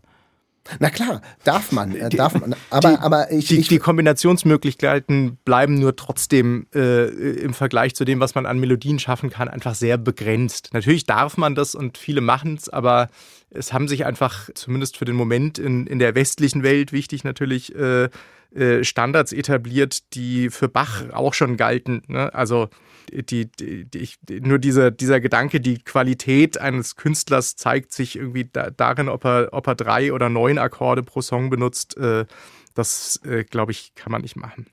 [0.79, 2.55] Na klar, darf man, äh, darf man.
[2.69, 8.19] Aber, aber ich, Die, ich die Kombinationsmöglichkeiten bleiben nur trotzdem äh, im Vergleich zu dem,
[8.19, 10.69] was man an Melodien schaffen kann, einfach sehr begrenzt.
[10.73, 13.09] Natürlich darf man das und viele machen es, aber
[13.49, 17.73] es haben sich einfach, zumindest für den Moment in, in der westlichen Welt, wichtig natürlich,
[17.75, 18.09] äh,
[18.55, 22.01] äh, Standards etabliert, die für Bach auch schon galten.
[22.07, 22.33] Ne?
[22.33, 22.69] Also
[23.11, 28.69] die, die, die, nur dieser, dieser Gedanke, die Qualität eines Künstlers zeigt sich irgendwie da,
[28.69, 31.97] darin, ob er, ob er drei oder neun Akkorde pro Song benutzt.
[31.97, 32.25] Äh,
[32.73, 34.67] das, äh, glaube ich, kann man nicht machen.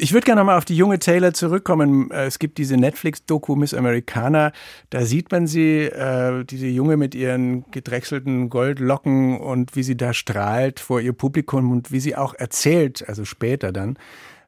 [0.00, 2.10] Ich würde gerne mal auf die junge Taylor zurückkommen.
[2.12, 4.52] Äh, Es gibt diese Netflix-Doku Miss Americana.
[4.90, 10.12] Da sieht man sie, äh, diese Junge mit ihren gedrechselten Goldlocken und wie sie da
[10.14, 13.98] strahlt vor ihr Publikum und wie sie auch erzählt, also später dann,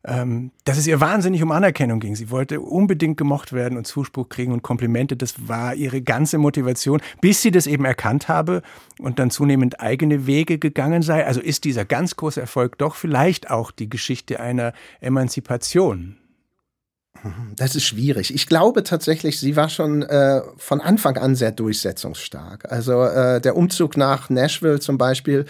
[0.04, 2.16] ähm, dass es ihr wahnsinnig um Anerkennung ging.
[2.16, 5.16] Sie wollte unbedingt gemocht werden und Zuspruch kriegen und Komplimente.
[5.16, 8.62] Das war ihre ganze Motivation, bis sie das eben erkannt habe
[8.98, 11.26] und dann zunehmend eigene Wege gegangen sei.
[11.26, 16.16] Also ist dieser ganz große Erfolg doch vielleicht auch die Geschichte einer Emanzipation.
[17.56, 18.34] Das ist schwierig.
[18.34, 22.70] Ich glaube tatsächlich, sie war schon äh, von Anfang an sehr durchsetzungsstark.
[22.72, 25.44] Also äh, der Umzug nach Nashville zum Beispiel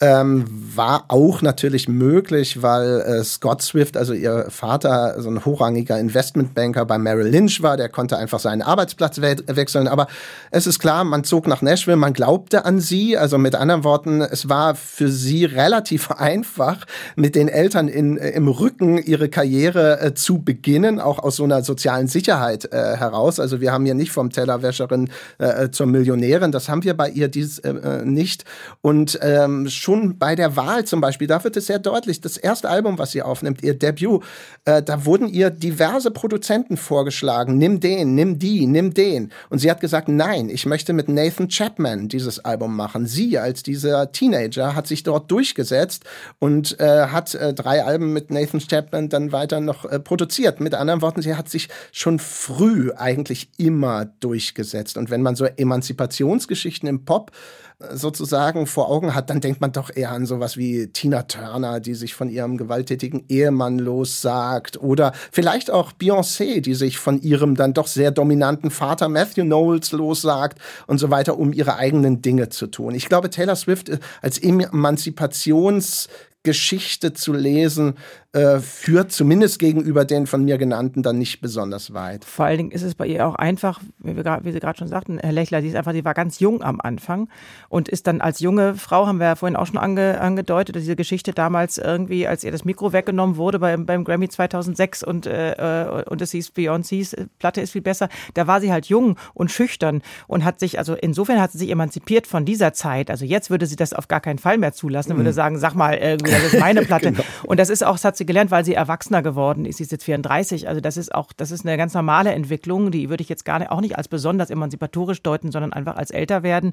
[0.00, 0.44] ähm,
[0.76, 6.84] war auch natürlich möglich, weil äh, Scott Swift, also ihr Vater, so ein hochrangiger Investmentbanker
[6.84, 9.88] bei Merrill Lynch war, der konnte einfach seinen Arbeitsplatz we wechseln.
[9.88, 10.06] Aber
[10.52, 13.16] es ist klar, man zog nach Nashville, man glaubte an sie.
[13.16, 18.30] Also mit anderen Worten, es war für sie relativ einfach, mit den Eltern in, äh,
[18.30, 23.40] im Rücken ihre Karriere äh, zu beginnen, auch aus so einer sozialen Sicherheit äh, heraus.
[23.40, 27.26] Also wir haben hier nicht vom Tellerwäscherin äh, zur Millionärin, das haben wir bei ihr
[27.26, 28.44] dies äh, äh, nicht.
[28.80, 32.68] Und ähm, schon bei der Wahl zum Beispiel, da wird es sehr deutlich, das erste
[32.68, 34.22] Album, was sie aufnimmt, ihr Debüt,
[34.66, 39.32] äh, da wurden ihr diverse Produzenten vorgeschlagen, nimm den, nimm die, nimm den.
[39.48, 43.06] Und sie hat gesagt, nein, ich möchte mit Nathan Chapman dieses Album machen.
[43.06, 46.04] Sie als dieser Teenager hat sich dort durchgesetzt
[46.38, 50.60] und äh, hat äh, drei Alben mit Nathan Chapman dann weiter noch äh, produziert.
[50.60, 54.98] Mit anderen Worten, sie hat sich schon früh eigentlich immer durchgesetzt.
[54.98, 57.32] Und wenn man so Emanzipationsgeschichten im Pop
[57.78, 61.94] sozusagen vor Augen hat, dann denkt man doch eher an sowas wie Tina Turner, die
[61.94, 67.74] sich von ihrem gewalttätigen Ehemann lossagt oder vielleicht auch Beyoncé, die sich von ihrem dann
[67.74, 72.66] doch sehr dominanten Vater Matthew Knowles lossagt und so weiter, um ihre eigenen Dinge zu
[72.66, 72.96] tun.
[72.96, 76.08] Ich glaube, Taylor Swift äh, als Emanzipations
[76.44, 77.94] Geschichte zu lesen,
[78.34, 82.26] äh, führt zumindest gegenüber den von mir genannten dann nicht besonders weit.
[82.26, 84.88] Vor allen Dingen ist es bei ihr auch einfach, wie, wir, wie Sie gerade schon
[84.88, 87.30] sagten, Herr Lechler, sie ist einfach, sie war ganz jung am Anfang
[87.70, 90.94] und ist dann als junge Frau, haben wir ja vorhin auch schon ange, angedeutet, diese
[90.94, 96.04] Geschichte damals irgendwie, als ihr das Mikro weggenommen wurde beim, beim Grammy 2006 und, äh,
[96.06, 100.02] und es hieß Beyoncé's Platte ist viel besser, da war sie halt jung und schüchtern
[100.26, 103.10] und hat sich, also insofern hat sie sich emanzipiert von dieser Zeit.
[103.10, 105.18] Also jetzt würde sie das auf gar keinen Fall mehr zulassen, mhm.
[105.18, 107.12] würde sagen, sag mal, irgendwie, das ist meine Platte.
[107.12, 107.24] genau.
[107.44, 109.78] Und das ist auch, das hat sie gelernt, weil sie erwachsener geworden ist.
[109.78, 110.68] Sie ist jetzt 34.
[110.68, 112.90] Also das ist auch, das ist eine ganz normale Entwicklung.
[112.90, 116.10] Die würde ich jetzt gar nicht, auch nicht als besonders emanzipatorisch deuten, sondern einfach als
[116.10, 116.72] älter werden.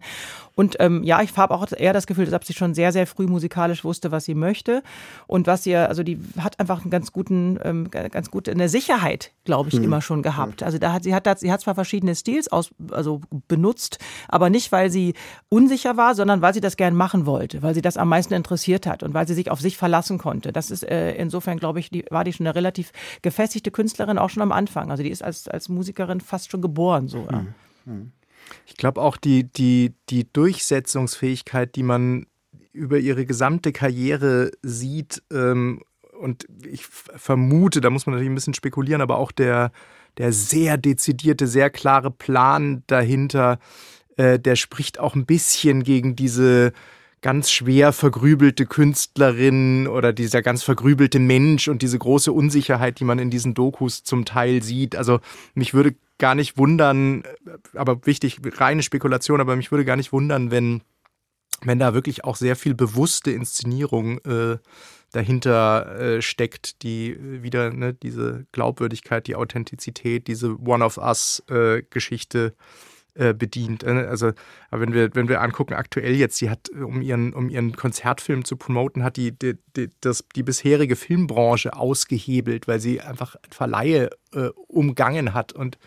[0.55, 3.27] Und ähm, ja, ich habe auch eher das Gefühl, dass sie schon sehr, sehr früh
[3.27, 4.83] musikalisch wusste, was sie möchte.
[5.27, 9.31] Und was ihr, also die hat einfach einen ganz guten, ähm, ganz gute, eine Sicherheit,
[9.43, 9.85] glaube ich, mhm.
[9.85, 10.63] immer schon gehabt.
[10.63, 14.71] Also da hat sie hat, sie hat zwar verschiedene Stils aus, also benutzt, aber nicht,
[14.71, 15.13] weil sie
[15.49, 18.87] unsicher war, sondern weil sie das gern machen wollte, weil sie das am meisten interessiert
[18.87, 20.51] hat und weil sie sich auf sich verlassen konnte.
[20.51, 24.29] Das ist äh, insofern, glaube ich, die, war die schon eine relativ gefestigte Künstlerin auch
[24.29, 24.89] schon am Anfang.
[24.89, 27.27] Also die ist als, als Musikerin fast schon geboren so.
[27.29, 27.45] Ja.
[27.83, 28.13] Mhm.
[28.65, 32.27] Ich glaube auch die, die, die Durchsetzungsfähigkeit, die man
[32.71, 35.81] über ihre gesamte Karriere sieht, ähm,
[36.17, 39.73] und ich vermute, da muss man natürlich ein bisschen spekulieren, aber auch der,
[40.17, 43.59] der sehr dezidierte, sehr klare Plan dahinter,
[44.15, 46.71] äh, der spricht auch ein bisschen gegen diese
[47.21, 53.19] ganz schwer vergrübelte Künstlerin oder dieser ganz vergrübelte Mensch und diese große Unsicherheit, die man
[53.19, 54.95] in diesen Dokus zum Teil sieht.
[54.95, 55.19] Also
[55.53, 57.23] mich würde gar nicht wundern,
[57.73, 60.81] aber wichtig, reine Spekulation, aber mich würde gar nicht wundern, wenn,
[61.61, 64.57] wenn da wirklich auch sehr viel bewusste Inszenierung äh,
[65.11, 72.47] dahinter äh, steckt, die wieder ne, diese Glaubwürdigkeit, die Authentizität, diese One of Us-Geschichte äh,
[72.47, 73.83] äh, bedient.
[73.83, 74.31] Äh, also,
[74.71, 78.57] wenn wir, wenn wir angucken, aktuell jetzt, sie hat, um ihren, um ihren Konzertfilm zu
[78.57, 84.49] promoten, hat die, die, die, das, die bisherige Filmbranche ausgehebelt, weil sie einfach Verleihe äh,
[84.67, 85.77] umgangen hat und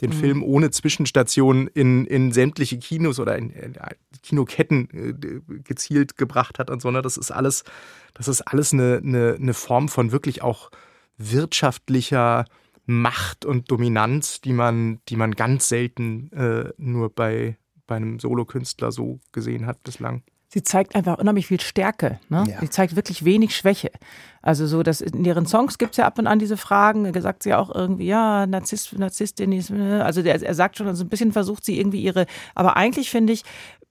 [0.00, 0.14] den mhm.
[0.14, 3.74] Film ohne Zwischenstation in, in sämtliche Kinos oder in, in
[4.22, 6.90] Kinoketten äh, gezielt gebracht hat und so.
[6.90, 7.02] Ne?
[7.02, 7.62] Das ist alles,
[8.14, 10.70] das ist alles eine, eine, eine Form von wirklich auch
[11.18, 12.44] wirtschaftlicher
[12.86, 18.92] Macht und Dominanz, die man, die man ganz selten äh, nur bei, bei einem Solokünstler
[18.92, 20.22] so gesehen hat bislang.
[20.48, 22.20] Sie zeigt einfach unheimlich viel Stärke.
[22.28, 22.44] Ne?
[22.46, 22.60] Ja.
[22.60, 23.90] Sie zeigt wirklich wenig Schwäche.
[24.42, 27.06] Also so, dass in ihren Songs gibt es ja ab und an diese Fragen.
[27.06, 30.04] Er sagt sie auch irgendwie, ja, Narzisst, Narzisstin, ne?
[30.04, 33.32] also der, er sagt schon, also ein bisschen versucht sie irgendwie ihre, aber eigentlich finde
[33.32, 33.44] ich,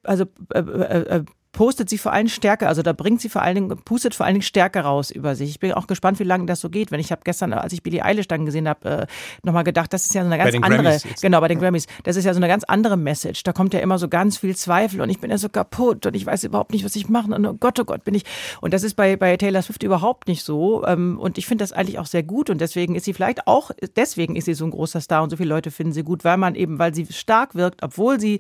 [0.04, 3.56] also äh, äh, äh postet sie vor allem Stärke, also da bringt sie vor allen
[3.56, 5.50] Dingen, pustet vor allen Dingen Stärke raus über sich.
[5.50, 6.92] Ich bin auch gespannt, wie lange das so geht.
[6.92, 9.08] Wenn ich habe gestern, als ich Billie Eilish dann gesehen habe, äh,
[9.44, 12.24] nochmal gedacht, das ist ja so eine ganz andere, genau, bei den Grammys, das ist
[12.24, 13.44] ja so eine ganz andere Message.
[13.44, 16.16] Da kommt ja immer so ganz viel Zweifel und ich bin ja so kaputt und
[16.16, 18.24] ich weiß überhaupt nicht, was ich mache und oh Gott, oh Gott, bin ich.
[18.62, 20.86] Und das ist bei, bei Taylor Swift überhaupt nicht so.
[20.86, 23.72] Ähm, und ich finde das eigentlich auch sehr gut und deswegen ist sie vielleicht auch,
[23.96, 26.38] deswegen ist sie so ein großer Star und so viele Leute finden sie gut, weil
[26.38, 28.40] man eben, weil sie stark wirkt, obwohl sie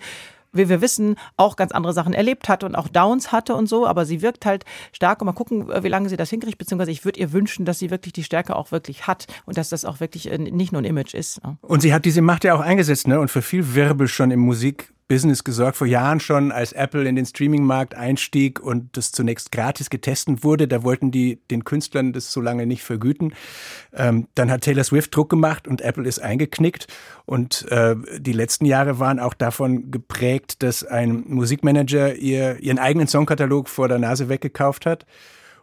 [0.53, 3.87] wie wir wissen, auch ganz andere Sachen erlebt hat und auch Downs hatte und so,
[3.87, 7.05] aber sie wirkt halt stark und mal gucken, wie lange sie das hinkriegt, beziehungsweise ich
[7.05, 9.99] würde ihr wünschen, dass sie wirklich die Stärke auch wirklich hat und dass das auch
[9.99, 11.41] wirklich äh, nicht nur ein Image ist.
[11.61, 13.19] Und sie hat diese Macht ja auch eingesetzt, ne?
[13.19, 17.17] Und für viel Wirbel schon im Musik Business gesorgt, vor Jahren schon, als Apple in
[17.17, 20.69] den Streaming-Markt einstieg und das zunächst gratis getestet wurde.
[20.69, 23.33] Da wollten die den Künstlern das so lange nicht vergüten.
[23.93, 26.87] Ähm, dann hat Taylor Swift Druck gemacht und Apple ist eingeknickt.
[27.25, 33.09] Und äh, die letzten Jahre waren auch davon geprägt, dass ein Musikmanager ihr ihren eigenen
[33.09, 35.05] Songkatalog vor der Nase weggekauft hat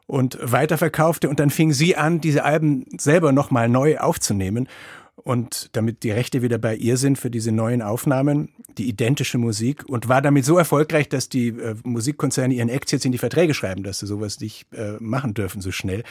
[0.07, 4.69] und weiterverkaufte und dann fing sie an, diese Alben selber nochmal neu aufzunehmen.
[5.17, 9.85] Und damit die Rechte wieder bei ihr sind für diese neuen Aufnahmen, die identische Musik,
[9.89, 13.55] und war damit so erfolgreich, dass die äh, Musikkonzerne ihren Acts jetzt in die Verträge
[13.55, 16.05] schreiben, dass sie sowas nicht äh, machen dürfen so schnell.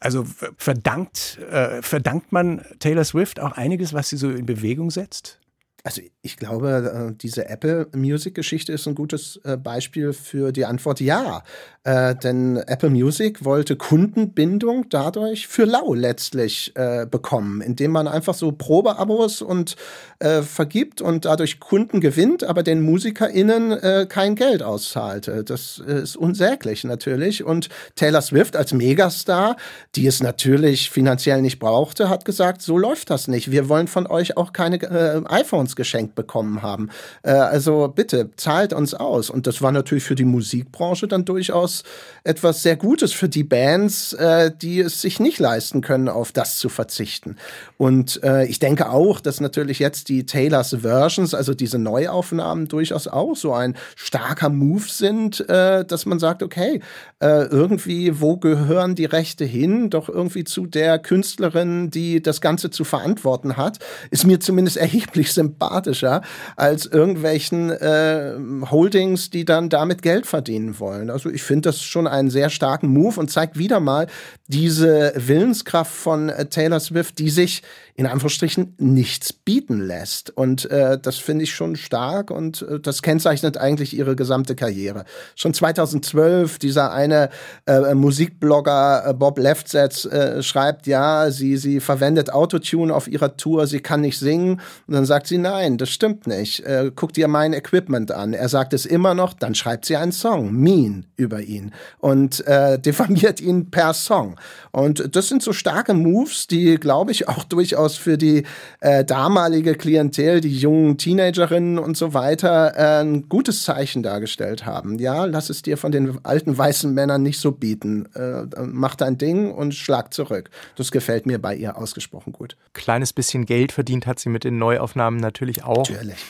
[0.00, 5.38] Also verdankt, äh, verdankt man Taylor Swift auch einiges, was sie so in Bewegung setzt?
[5.84, 10.64] Also ich glaube, äh, diese Apple Music Geschichte ist ein gutes äh, Beispiel für die
[10.64, 11.42] Antwort ja.
[11.82, 18.34] Äh, denn Apple Music wollte Kundenbindung dadurch für lau letztlich äh, bekommen, indem man einfach
[18.34, 19.74] so Probeabos und
[20.20, 25.28] äh, vergibt und dadurch Kunden gewinnt, aber den MusikerInnen äh, kein Geld auszahlt.
[25.46, 27.42] Das ist unsäglich natürlich.
[27.42, 29.56] Und Taylor Swift als Megastar,
[29.96, 33.50] die es natürlich finanziell nicht brauchte, hat gesagt, so läuft das nicht.
[33.50, 36.90] Wir wollen von euch auch keine iPhones uns geschenkt bekommen haben.
[37.22, 39.30] Äh, also bitte, zahlt uns aus.
[39.30, 41.82] Und das war natürlich für die Musikbranche dann durchaus
[42.24, 46.56] etwas sehr Gutes für die Bands, äh, die es sich nicht leisten können, auf das
[46.56, 47.36] zu verzichten.
[47.78, 53.08] Und äh, ich denke auch, dass natürlich jetzt die Taylors Versions, also diese Neuaufnahmen, durchaus
[53.08, 56.80] auch so ein starker Move sind, äh, dass man sagt, okay,
[57.20, 59.90] äh, irgendwie, wo gehören die Rechte hin?
[59.90, 63.78] Doch irgendwie zu der Künstlerin, die das Ganze zu verantworten hat,
[64.10, 65.32] ist mir zumindest erheblich
[65.62, 66.22] sympathischer
[66.56, 68.34] als irgendwelchen äh,
[68.70, 71.10] Holdings, die dann damit Geld verdienen wollen.
[71.10, 74.06] Also ich finde das schon einen sehr starken Move und zeigt wieder mal
[74.48, 77.62] diese Willenskraft von äh, Taylor Swift, die sich
[77.94, 80.30] in Anführungsstrichen nichts bieten lässt.
[80.30, 85.04] Und äh, das finde ich schon stark und äh, das kennzeichnet eigentlich ihre gesamte Karriere.
[85.36, 87.28] Schon 2012 dieser eine
[87.66, 93.66] äh, Musikblogger äh, Bob Lefsetz äh, schreibt, ja, sie sie verwendet Autotune auf ihrer Tour,
[93.66, 96.60] sie kann nicht singen und dann sagt sie, nein, das stimmt nicht.
[96.60, 98.32] Äh, guck dir mein Equipment an.
[98.32, 102.78] Er sagt es immer noch, dann schreibt sie einen Song, Mean über ihn und äh,
[102.86, 104.36] diffamiert ihn per Song.
[104.70, 108.44] Und das sind so starke Moves, die glaube ich auch durchaus für die
[108.80, 114.98] äh, damalige Klientel, die jungen Teenagerinnen und so weiter, äh, ein gutes Zeichen dargestellt haben.
[114.98, 118.06] Ja, lass es dir von den alten weißen Männern nicht so bieten.
[118.14, 120.48] Äh, mach dein Ding und schlag zurück.
[120.76, 122.56] Das gefällt mir bei ihr ausgesprochen gut.
[122.72, 125.88] Kleines bisschen Geld verdient hat sie mit den Neuaufnahmen natürlich auch.
[125.88, 126.24] Natürlich.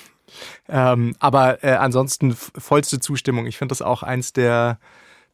[0.69, 3.47] Ähm, aber äh, ansonsten vollste Zustimmung.
[3.47, 4.79] Ich finde das auch eins der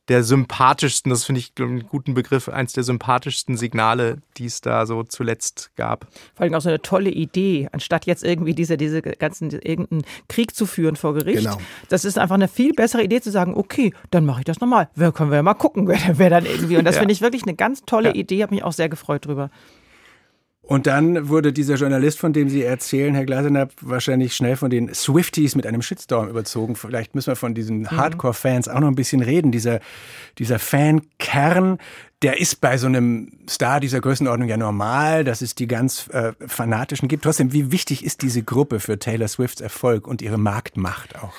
[0.08, 4.86] der sympathischsten, das finde ich einen guten Begriff, eins der sympathischsten Signale, die es da
[4.86, 6.06] so zuletzt gab.
[6.34, 10.54] Vor allem auch so eine tolle Idee, anstatt jetzt irgendwie diese, diese ganzen, irgendeinen Krieg
[10.56, 11.40] zu führen vor Gericht.
[11.44, 11.58] Genau.
[11.90, 14.88] Das ist einfach eine viel bessere Idee zu sagen, okay, dann mache ich das nochmal.
[14.94, 16.78] Wer können wir mal gucken, wer, wer dann irgendwie.
[16.78, 17.00] Und das Ja.
[17.00, 18.14] finde ich wirklich eine ganz tolle Ja.
[18.14, 19.50] Idee, habe mich auch sehr gefreut drüber.
[20.68, 24.92] Und dann wurde dieser Journalist, von dem Sie erzählen, Herr Glasenapp, wahrscheinlich schnell von den
[24.92, 26.76] Swifties mit einem Shitstorm überzogen.
[26.76, 29.50] Vielleicht müssen wir von diesen Hardcore-Fans auch noch ein bisschen reden.
[29.50, 29.80] Dieser,
[30.36, 31.78] dieser Fankern,
[32.20, 36.34] der ist bei so einem Star dieser Größenordnung ja normal, dass es die ganz äh,
[36.46, 37.24] Fanatischen gibt.
[37.24, 41.32] Trotzdem, wie wichtig ist diese Gruppe für Taylor Swifts Erfolg und ihre Marktmacht auch?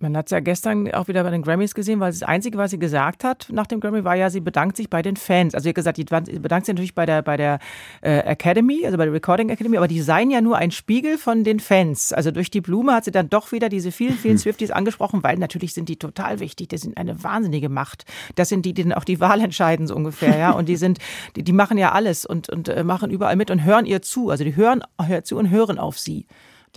[0.00, 2.70] Man hat es ja gestern auch wieder bei den Grammys gesehen, weil das Einzige, was
[2.70, 5.54] sie gesagt hat nach dem Grammy, war ja, sie bedankt sich bei den Fans.
[5.54, 7.58] Also hat gesagt, sie bedankt sich natürlich bei der, bei der
[8.00, 11.42] äh, Academy, also bei der Recording Academy, aber die seien ja nur ein Spiegel von
[11.42, 12.12] den Fans.
[12.12, 15.36] Also durch die Blume hat sie dann doch wieder diese vielen, vielen Swifties angesprochen, weil
[15.36, 16.68] natürlich sind die total wichtig.
[16.68, 18.04] Das sind eine wahnsinnige Macht.
[18.36, 20.52] Das sind die, die dann auch die Wahl entscheiden, so ungefähr, ja.
[20.52, 20.98] Und die sind,
[21.34, 24.30] die, die machen ja alles und, und äh, machen überall mit und hören ihr zu.
[24.30, 26.26] Also die hören, hören zu und hören auf sie.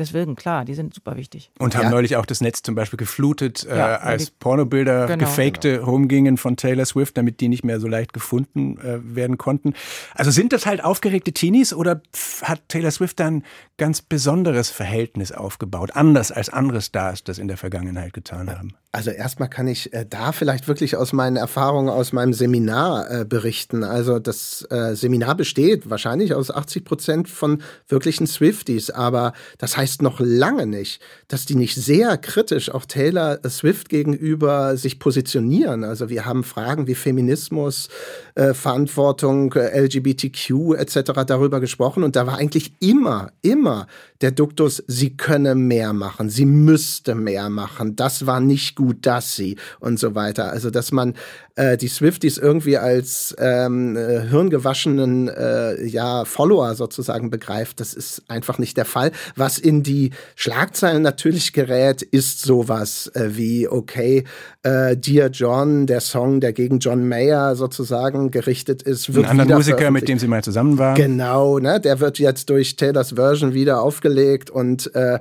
[0.01, 1.51] Deswegen, klar, die sind super wichtig.
[1.59, 1.89] Und haben Ja.
[1.91, 5.19] neulich auch das Netz zum Beispiel geflutet, äh, Ja, als die- Pornobilder Genau.
[5.25, 9.73] gefakte rumgingen von Taylor Swift, damit die nicht mehr so leicht gefunden äh, werden konnten.
[10.15, 12.01] Also sind das halt aufgeregte Teenies oder
[12.41, 13.43] hat Taylor Swift dann
[13.77, 18.73] ganz besonderes Verhältnis aufgebaut, anders als andere Stars das in der Vergangenheit getan haben?
[18.93, 23.25] Also erstmal kann ich äh, da vielleicht wirklich aus meinen Erfahrungen aus meinem Seminar äh,
[23.25, 23.83] berichten.
[23.85, 29.90] Also das äh, Seminar besteht wahrscheinlich aus 80 Prozent von wirklichen Swifties, aber das heißt
[29.99, 35.83] noch lange nicht, dass die nicht sehr kritisch auch Taylor Swift gegenüber sich positionieren.
[35.83, 37.89] Also wir haben Fragen wie Feminismus,
[38.35, 41.25] äh, Verantwortung, äh, LGBTQ etc.
[41.25, 43.87] darüber gesprochen und da war eigentlich immer, immer
[44.21, 49.35] der Duktus, sie könne mehr machen, sie müsste mehr machen, das war nicht gut, dass
[49.35, 50.51] sie und so weiter.
[50.51, 51.15] Also dass man
[51.55, 58.23] äh, die Swifties irgendwie als ähm, äh, hirngewaschenen äh, ja, Follower sozusagen begreift, das ist
[58.27, 59.11] einfach nicht der Fall.
[59.35, 64.23] Was in die Schlagzeilen natürlich gerät, ist sowas äh, wie, okay,
[64.63, 69.57] äh, Dear John, der Song, der gegen John Mayer sozusagen gerichtet ist, wird Ein anderer
[69.57, 70.95] Musiker, mit dem sie mal zusammen waren.
[70.95, 71.79] Genau, ne?
[71.79, 75.19] Der wird jetzt durch Taylors Version wieder aufgelegt und äh,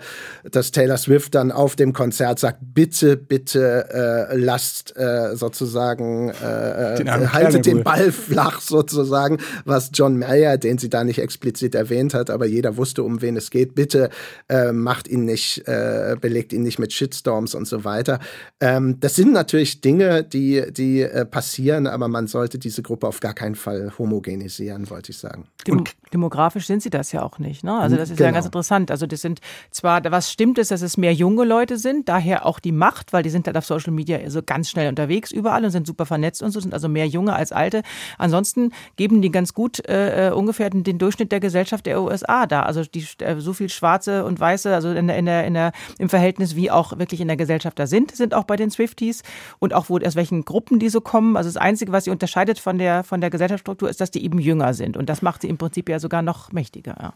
[0.50, 6.96] dass Taylor Swift dann auf dem Konzert sagt, bitte, bitte äh, lasst äh, sozusagen äh,
[6.96, 7.84] Den äh, Kerl haltet in den.
[7.84, 12.76] Ball flach sozusagen, was John Mayer, den sie da nicht explizit erwähnt hat, aber jeder
[12.76, 14.10] wusste, um wen es geht, bitte
[14.48, 18.18] äh, macht ihn nicht, äh, belegt ihn nicht mit Shitstorms und so weiter.
[18.60, 23.20] Ähm, das sind natürlich Dinge, die, die äh, passieren, aber man sollte diese Gruppe auf
[23.20, 25.46] gar keinen Fall homogenisieren, wollte ich sagen.
[25.66, 27.64] Dem, demografisch sind sie das ja auch nicht.
[27.64, 27.78] Ne?
[27.78, 28.36] Also das ist ja Genau.
[28.36, 28.90] ganz interessant.
[28.90, 29.40] Also das sind
[29.70, 33.22] zwar, was stimmt ist, dass es mehr junge Leute sind, daher auch die Macht, weil
[33.22, 36.42] die sind halt auf Social Media so ganz schnell unterwegs überall und sind super vernetzt
[36.42, 37.82] und so, sind also mehr junge als alte.
[38.18, 42.46] Ansonsten geben die ganz gut äh, äh, ungefähr den, den Durchschnitt der Gesellschaft der USA
[42.46, 42.62] da.
[42.62, 45.72] Also die, äh, so viel Schwarze und Weiße, also in der, in der, in der,
[45.98, 49.22] im Verhältnis wie auch wirklich in der Gesellschaft da sind, sind auch bei den Swifties
[49.58, 51.36] und auch wo, aus welchen Gruppen die so kommen.
[51.36, 54.38] Also das Einzige, was sie unterscheidet von der, von der Gesellschaftsstruktur, ist, dass die eben
[54.40, 54.96] jünger sind.
[54.96, 57.12] Und das macht sie im Prinzip ja sogar noch mächtiger.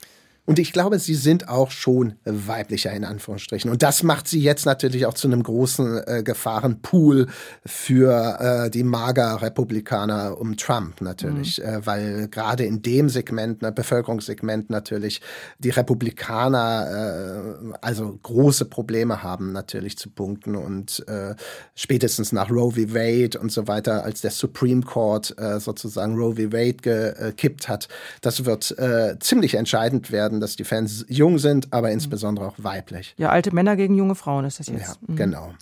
[0.47, 3.71] Und ich glaube, sie sind auch schon weiblicher in Anführungsstrichen.
[3.71, 7.29] Und das macht sie jetzt natürlich auch zu einem großen äh, Gefahrenpool
[7.65, 11.59] für äh, die Mager-Republikaner um Trump natürlich.
[11.59, 11.65] Mhm.
[11.65, 15.23] Äh, weil gerade in dem Segment, ne, Bevölkerungssegment natürlich,
[15.61, 20.57] die Republikaner äh, also große Probleme haben natürlich zu punkten.
[20.57, 21.37] Und äh,
[21.75, 22.93] spätestens nach Roe v.
[22.93, 26.53] Wade und so weiter, als der Supreme Court äh, sozusagen Roe v.
[26.53, 27.89] Wade gekippt hat,
[28.21, 32.55] das wird äh, ziemlich entscheidend werden werden, dass die Fans jung sind, aber insbesondere auch
[32.59, 33.15] weiblich.
[33.17, 34.87] Ja, alte Männer gegen junge Frauen ist das jetzt.
[34.87, 35.17] Ja, mhm.
[35.17, 35.55] genau.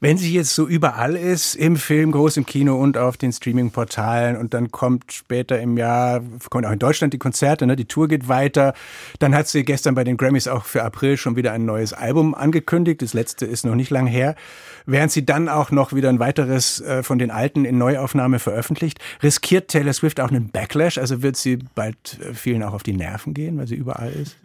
[0.00, 4.36] Wenn sie jetzt so überall ist, im Film, groß im Kino und auf den Streaming-Portalen
[4.36, 7.76] und dann kommt später im Jahr, kommt auch in Deutschland die Konzerte, ne?
[7.76, 8.74] die Tour geht weiter.
[9.18, 12.34] Dann hat sie gestern bei den Grammys auch für April schon wieder ein neues Album
[12.34, 13.02] angekündigt.
[13.02, 14.36] Das letzte ist noch nicht lang her.
[14.86, 19.00] Während sie dann auch noch wieder ein weiteres äh, von den alten in Neuaufnahme veröffentlicht,
[19.22, 20.98] riskiert Taylor Swift auch einen Backlash?
[20.98, 24.36] Also wird sie bald äh, vielen auch auf die Nerven gehen, weil sie überall ist?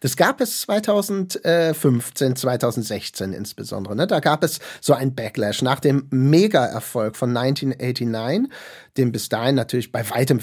[0.00, 3.96] Das gab es 2015, 2016 insbesondere.
[3.96, 4.06] Ne?
[4.06, 8.50] Da gab es so ein Backlash nach dem Mega-Erfolg von 1989,
[8.96, 10.40] dem bis dahin natürlich bei weitem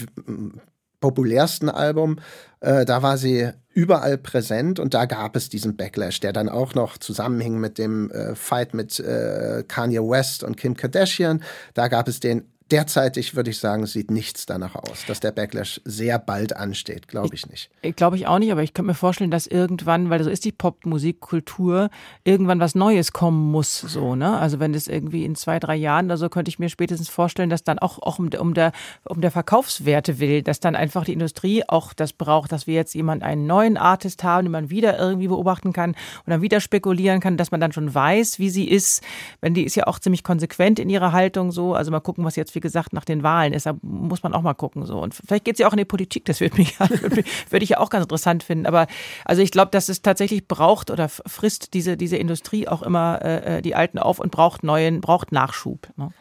[1.02, 2.20] populärsten Album.
[2.62, 6.76] Äh, da war sie überall präsent und da gab es diesen Backlash, der dann auch
[6.76, 11.44] noch zusammenhing mit dem äh, Fight mit äh, Kanye West und Kim Kardashian.
[11.74, 15.82] Da gab es den derzeitig würde ich sagen, sieht nichts danach aus, dass der Backlash
[15.86, 17.08] sehr bald ansteht.
[17.08, 17.70] Glaube ich nicht.
[17.82, 20.46] Ich, Glaube ich auch nicht, aber ich könnte mir vorstellen, dass irgendwann, weil so ist
[20.46, 21.90] die Popmusikkultur,
[22.24, 23.80] irgendwann was Neues kommen muss.
[23.80, 24.38] So, ne?
[24.38, 27.50] Also wenn das irgendwie in zwei, drei Jahren oder so, könnte ich mir spätestens vorstellen,
[27.50, 28.72] dass dann auch, auch um, um, der,
[29.04, 32.94] um der Verkaufswerte will, dass dann einfach die Industrie auch das braucht, dass wir jetzt
[32.96, 37.20] jemand einen neuen Artist haben, den man wieder irgendwie beobachten kann und dann wieder spekulieren
[37.20, 39.04] kann, dass man dann schon weiß, wie sie ist.
[39.42, 41.74] Wenn die ist ja auch ziemlich konsequent in ihrer Haltung so.
[41.74, 43.66] Also mal gucken, was jetzt wie gesagt, nach den Wahlen ist.
[43.66, 44.86] Da muss man auch mal gucken.
[44.86, 45.00] So.
[45.00, 47.80] Und vielleicht geht es ja auch in die Politik, das würde mich, würde ich ja
[47.80, 48.68] auch ganz interessant finden.
[48.68, 48.86] Aber
[49.26, 53.58] also ich glaube, dass es tatsächlich braucht oder frisst diese, diese Industrie auch immer äh,
[53.58, 55.90] äh, die Alten auf und braucht neuen, braucht Nachschub.
[55.98, 56.12] Ne?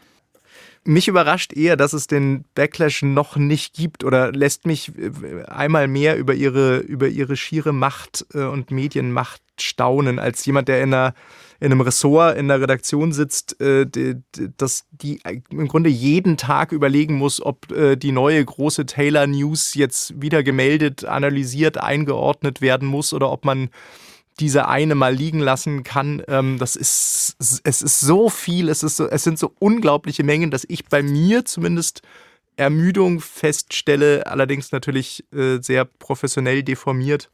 [0.84, 5.88] Mich überrascht eher, dass es den Backlash noch nicht gibt oder lässt mich äh, einmal
[5.88, 10.94] mehr über ihre, über ihre schiere Macht äh, und Medienmacht staunen, als jemand, der in
[10.94, 11.14] einer
[11.60, 13.86] in einem Ressort in der Redaktion sitzt, äh,
[14.56, 19.74] dass die im Grunde jeden Tag überlegen muss, ob äh, die neue große Taylor News
[19.74, 23.68] jetzt wieder gemeldet, analysiert, eingeordnet werden muss oder ob man
[24.40, 26.22] diese eine mal liegen lassen kann.
[26.28, 30.50] Ähm, das ist, es ist so viel, es, ist so, es sind so unglaubliche Mengen,
[30.50, 32.00] dass ich bei mir zumindest
[32.56, 37.30] Ermüdung feststelle, allerdings natürlich äh, sehr professionell deformiert.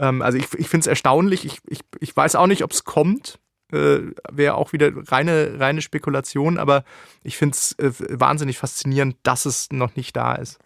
[0.00, 1.44] Ähm, also ich, ich finde es erstaunlich.
[1.44, 3.38] Ich, ich, ich weiß auch nicht, ob es kommt
[3.72, 6.84] äh, wäre auch wieder reine, reine Spekulation, aber
[7.22, 10.58] ich finde es äh, wahnsinnig faszinierend, dass es noch nicht da ist.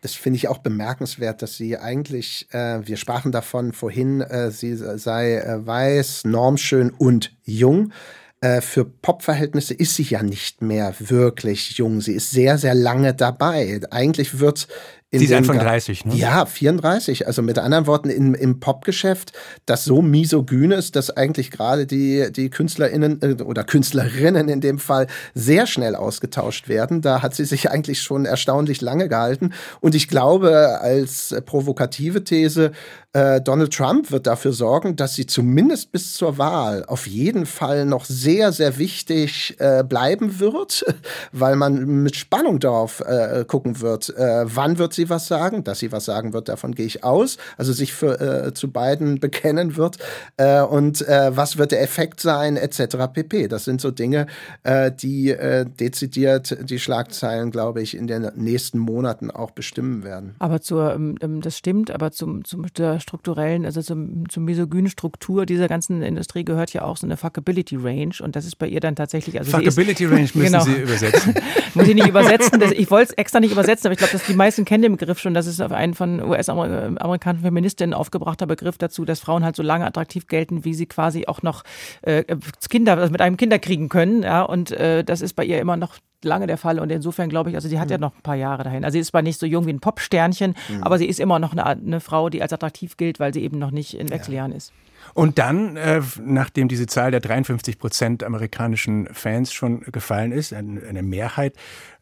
[0.00, 4.74] Das finde ich auch bemerkenswert, dass sie eigentlich, äh, wir sprachen davon vorhin, äh, sie
[4.74, 7.92] sei äh, weiß, normschön und jung.
[8.40, 12.00] Äh, für Popverhältnisse ist sie ja nicht mehr wirklich jung.
[12.00, 13.80] Sie ist sehr, sehr lange dabei.
[13.90, 14.66] Eigentlich wird
[15.12, 16.14] Sie ist Anfang 30, ne?
[16.14, 17.26] Ja, 34.
[17.26, 19.32] Also mit anderen Worten, in, im Popgeschäft,
[19.66, 24.78] das so misogyn ist, dass eigentlich gerade die, die KünstlerInnen äh, oder Künstlerinnen in dem
[24.78, 27.02] Fall sehr schnell ausgetauscht werden.
[27.02, 29.52] Da hat sie sich eigentlich schon erstaunlich lange gehalten.
[29.80, 32.70] Und ich glaube, als provokative These,
[33.12, 37.84] äh, Donald Trump wird dafür sorgen, dass sie zumindest bis zur Wahl auf jeden Fall
[37.84, 40.84] noch sehr, sehr wichtig äh, bleiben wird,
[41.32, 45.64] weil man mit Spannung darauf äh, gucken wird, äh, wann wird sie was sagen.
[45.64, 47.38] Dass sie was sagen wird, davon gehe ich aus.
[47.56, 49.98] Also sich für, äh, zu beiden bekennen wird.
[50.36, 52.96] Äh, und äh, was wird der Effekt sein, etc.
[53.12, 53.48] pp.
[53.48, 54.26] Das sind so Dinge,
[54.62, 60.34] äh, die äh, dezidiert die Schlagzeilen, glaube ich, in den nächsten Monaten auch bestimmen werden.
[60.38, 64.90] Aber zur, ähm, ähm das stimmt, aber zum, zum der strukturellen, also zum, zum misogynen
[64.90, 68.66] Struktur dieser ganzen Industrie gehört ja auch so eine Fuckability Range und das ist bei
[68.66, 69.38] ihr dann tatsächlich.
[69.38, 70.64] Also Fuckability ist, Range müssen genau.
[70.64, 71.34] Sie übersetzen.
[71.74, 72.60] Muss ich nicht übersetzen.
[72.60, 74.89] Das, ich wollte es extra nicht übersetzen, aber ich glaube, dass die meisten kennen den
[74.96, 75.34] Begriff schon.
[75.34, 79.86] Das ist auf einen von US-amerikanischen Feministinnen aufgebrachter Begriff dazu, dass Frauen halt so lange
[79.86, 81.64] attraktiv gelten, wie sie quasi auch noch
[82.02, 82.24] äh,
[82.68, 84.22] Kinder, also mit einem Kinder kriegen können.
[84.22, 87.50] Ja, und äh, das ist bei ihr immer noch lange der Fall und insofern glaube
[87.50, 87.92] ich, also sie hat mhm.
[87.92, 88.84] ja noch ein paar Jahre dahin.
[88.84, 90.82] Also sie ist zwar nicht so jung wie ein Popsternchen, mhm.
[90.82, 93.58] aber sie ist immer noch eine, eine, Frau, die als attraktiv gilt, weil sie eben
[93.58, 94.58] noch nicht in Wechseljahren ja.
[94.58, 94.72] ist.
[95.14, 100.82] Und dann, äh, nachdem diese Zahl der 53 Prozent amerikanischen Fans schon gefallen ist, eine,
[100.82, 101.54] eine Mehrheit,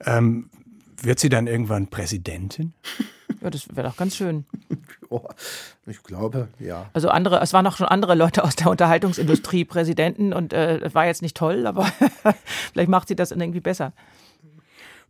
[0.05, 0.51] ähm,
[1.03, 2.75] wird sie dann irgendwann Präsidentin?
[3.41, 4.47] Ja, das wäre doch ganz schön.
[5.11, 5.27] Oh,
[5.87, 6.91] ich glaube, ja.
[6.93, 11.07] Also andere, es waren auch schon andere Leute aus der Unterhaltungsindustrie Präsidenten und äh, war
[11.07, 11.87] jetzt nicht toll, aber
[12.73, 13.95] vielleicht macht sie das irgendwie besser.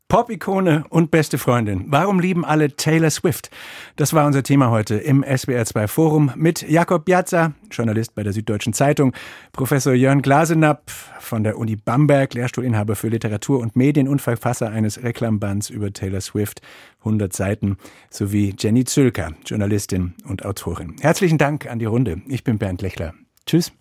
[0.09, 1.84] Pop-Ikone und beste Freundin.
[1.88, 3.50] Warum lieben alle Taylor Swift?
[3.96, 8.72] Das war unser Thema heute im SWR2 Forum mit Jakob Piazza, Journalist bei der Süddeutschen
[8.72, 9.12] Zeitung,
[9.52, 10.90] Professor Jörn Glasenapp
[11.20, 16.22] von der Uni Bamberg, Lehrstuhlinhaber für Literatur und Medien und Verfasser eines Reklambands über Taylor
[16.22, 16.62] Swift,
[17.00, 17.76] 100 Seiten,
[18.09, 20.96] sowie Jenny Zülker, Journalistin und Autorin.
[21.00, 22.22] Herzlichen Dank an die Runde.
[22.28, 23.12] Ich bin Bernd Lechler.
[23.44, 23.72] Tschüss.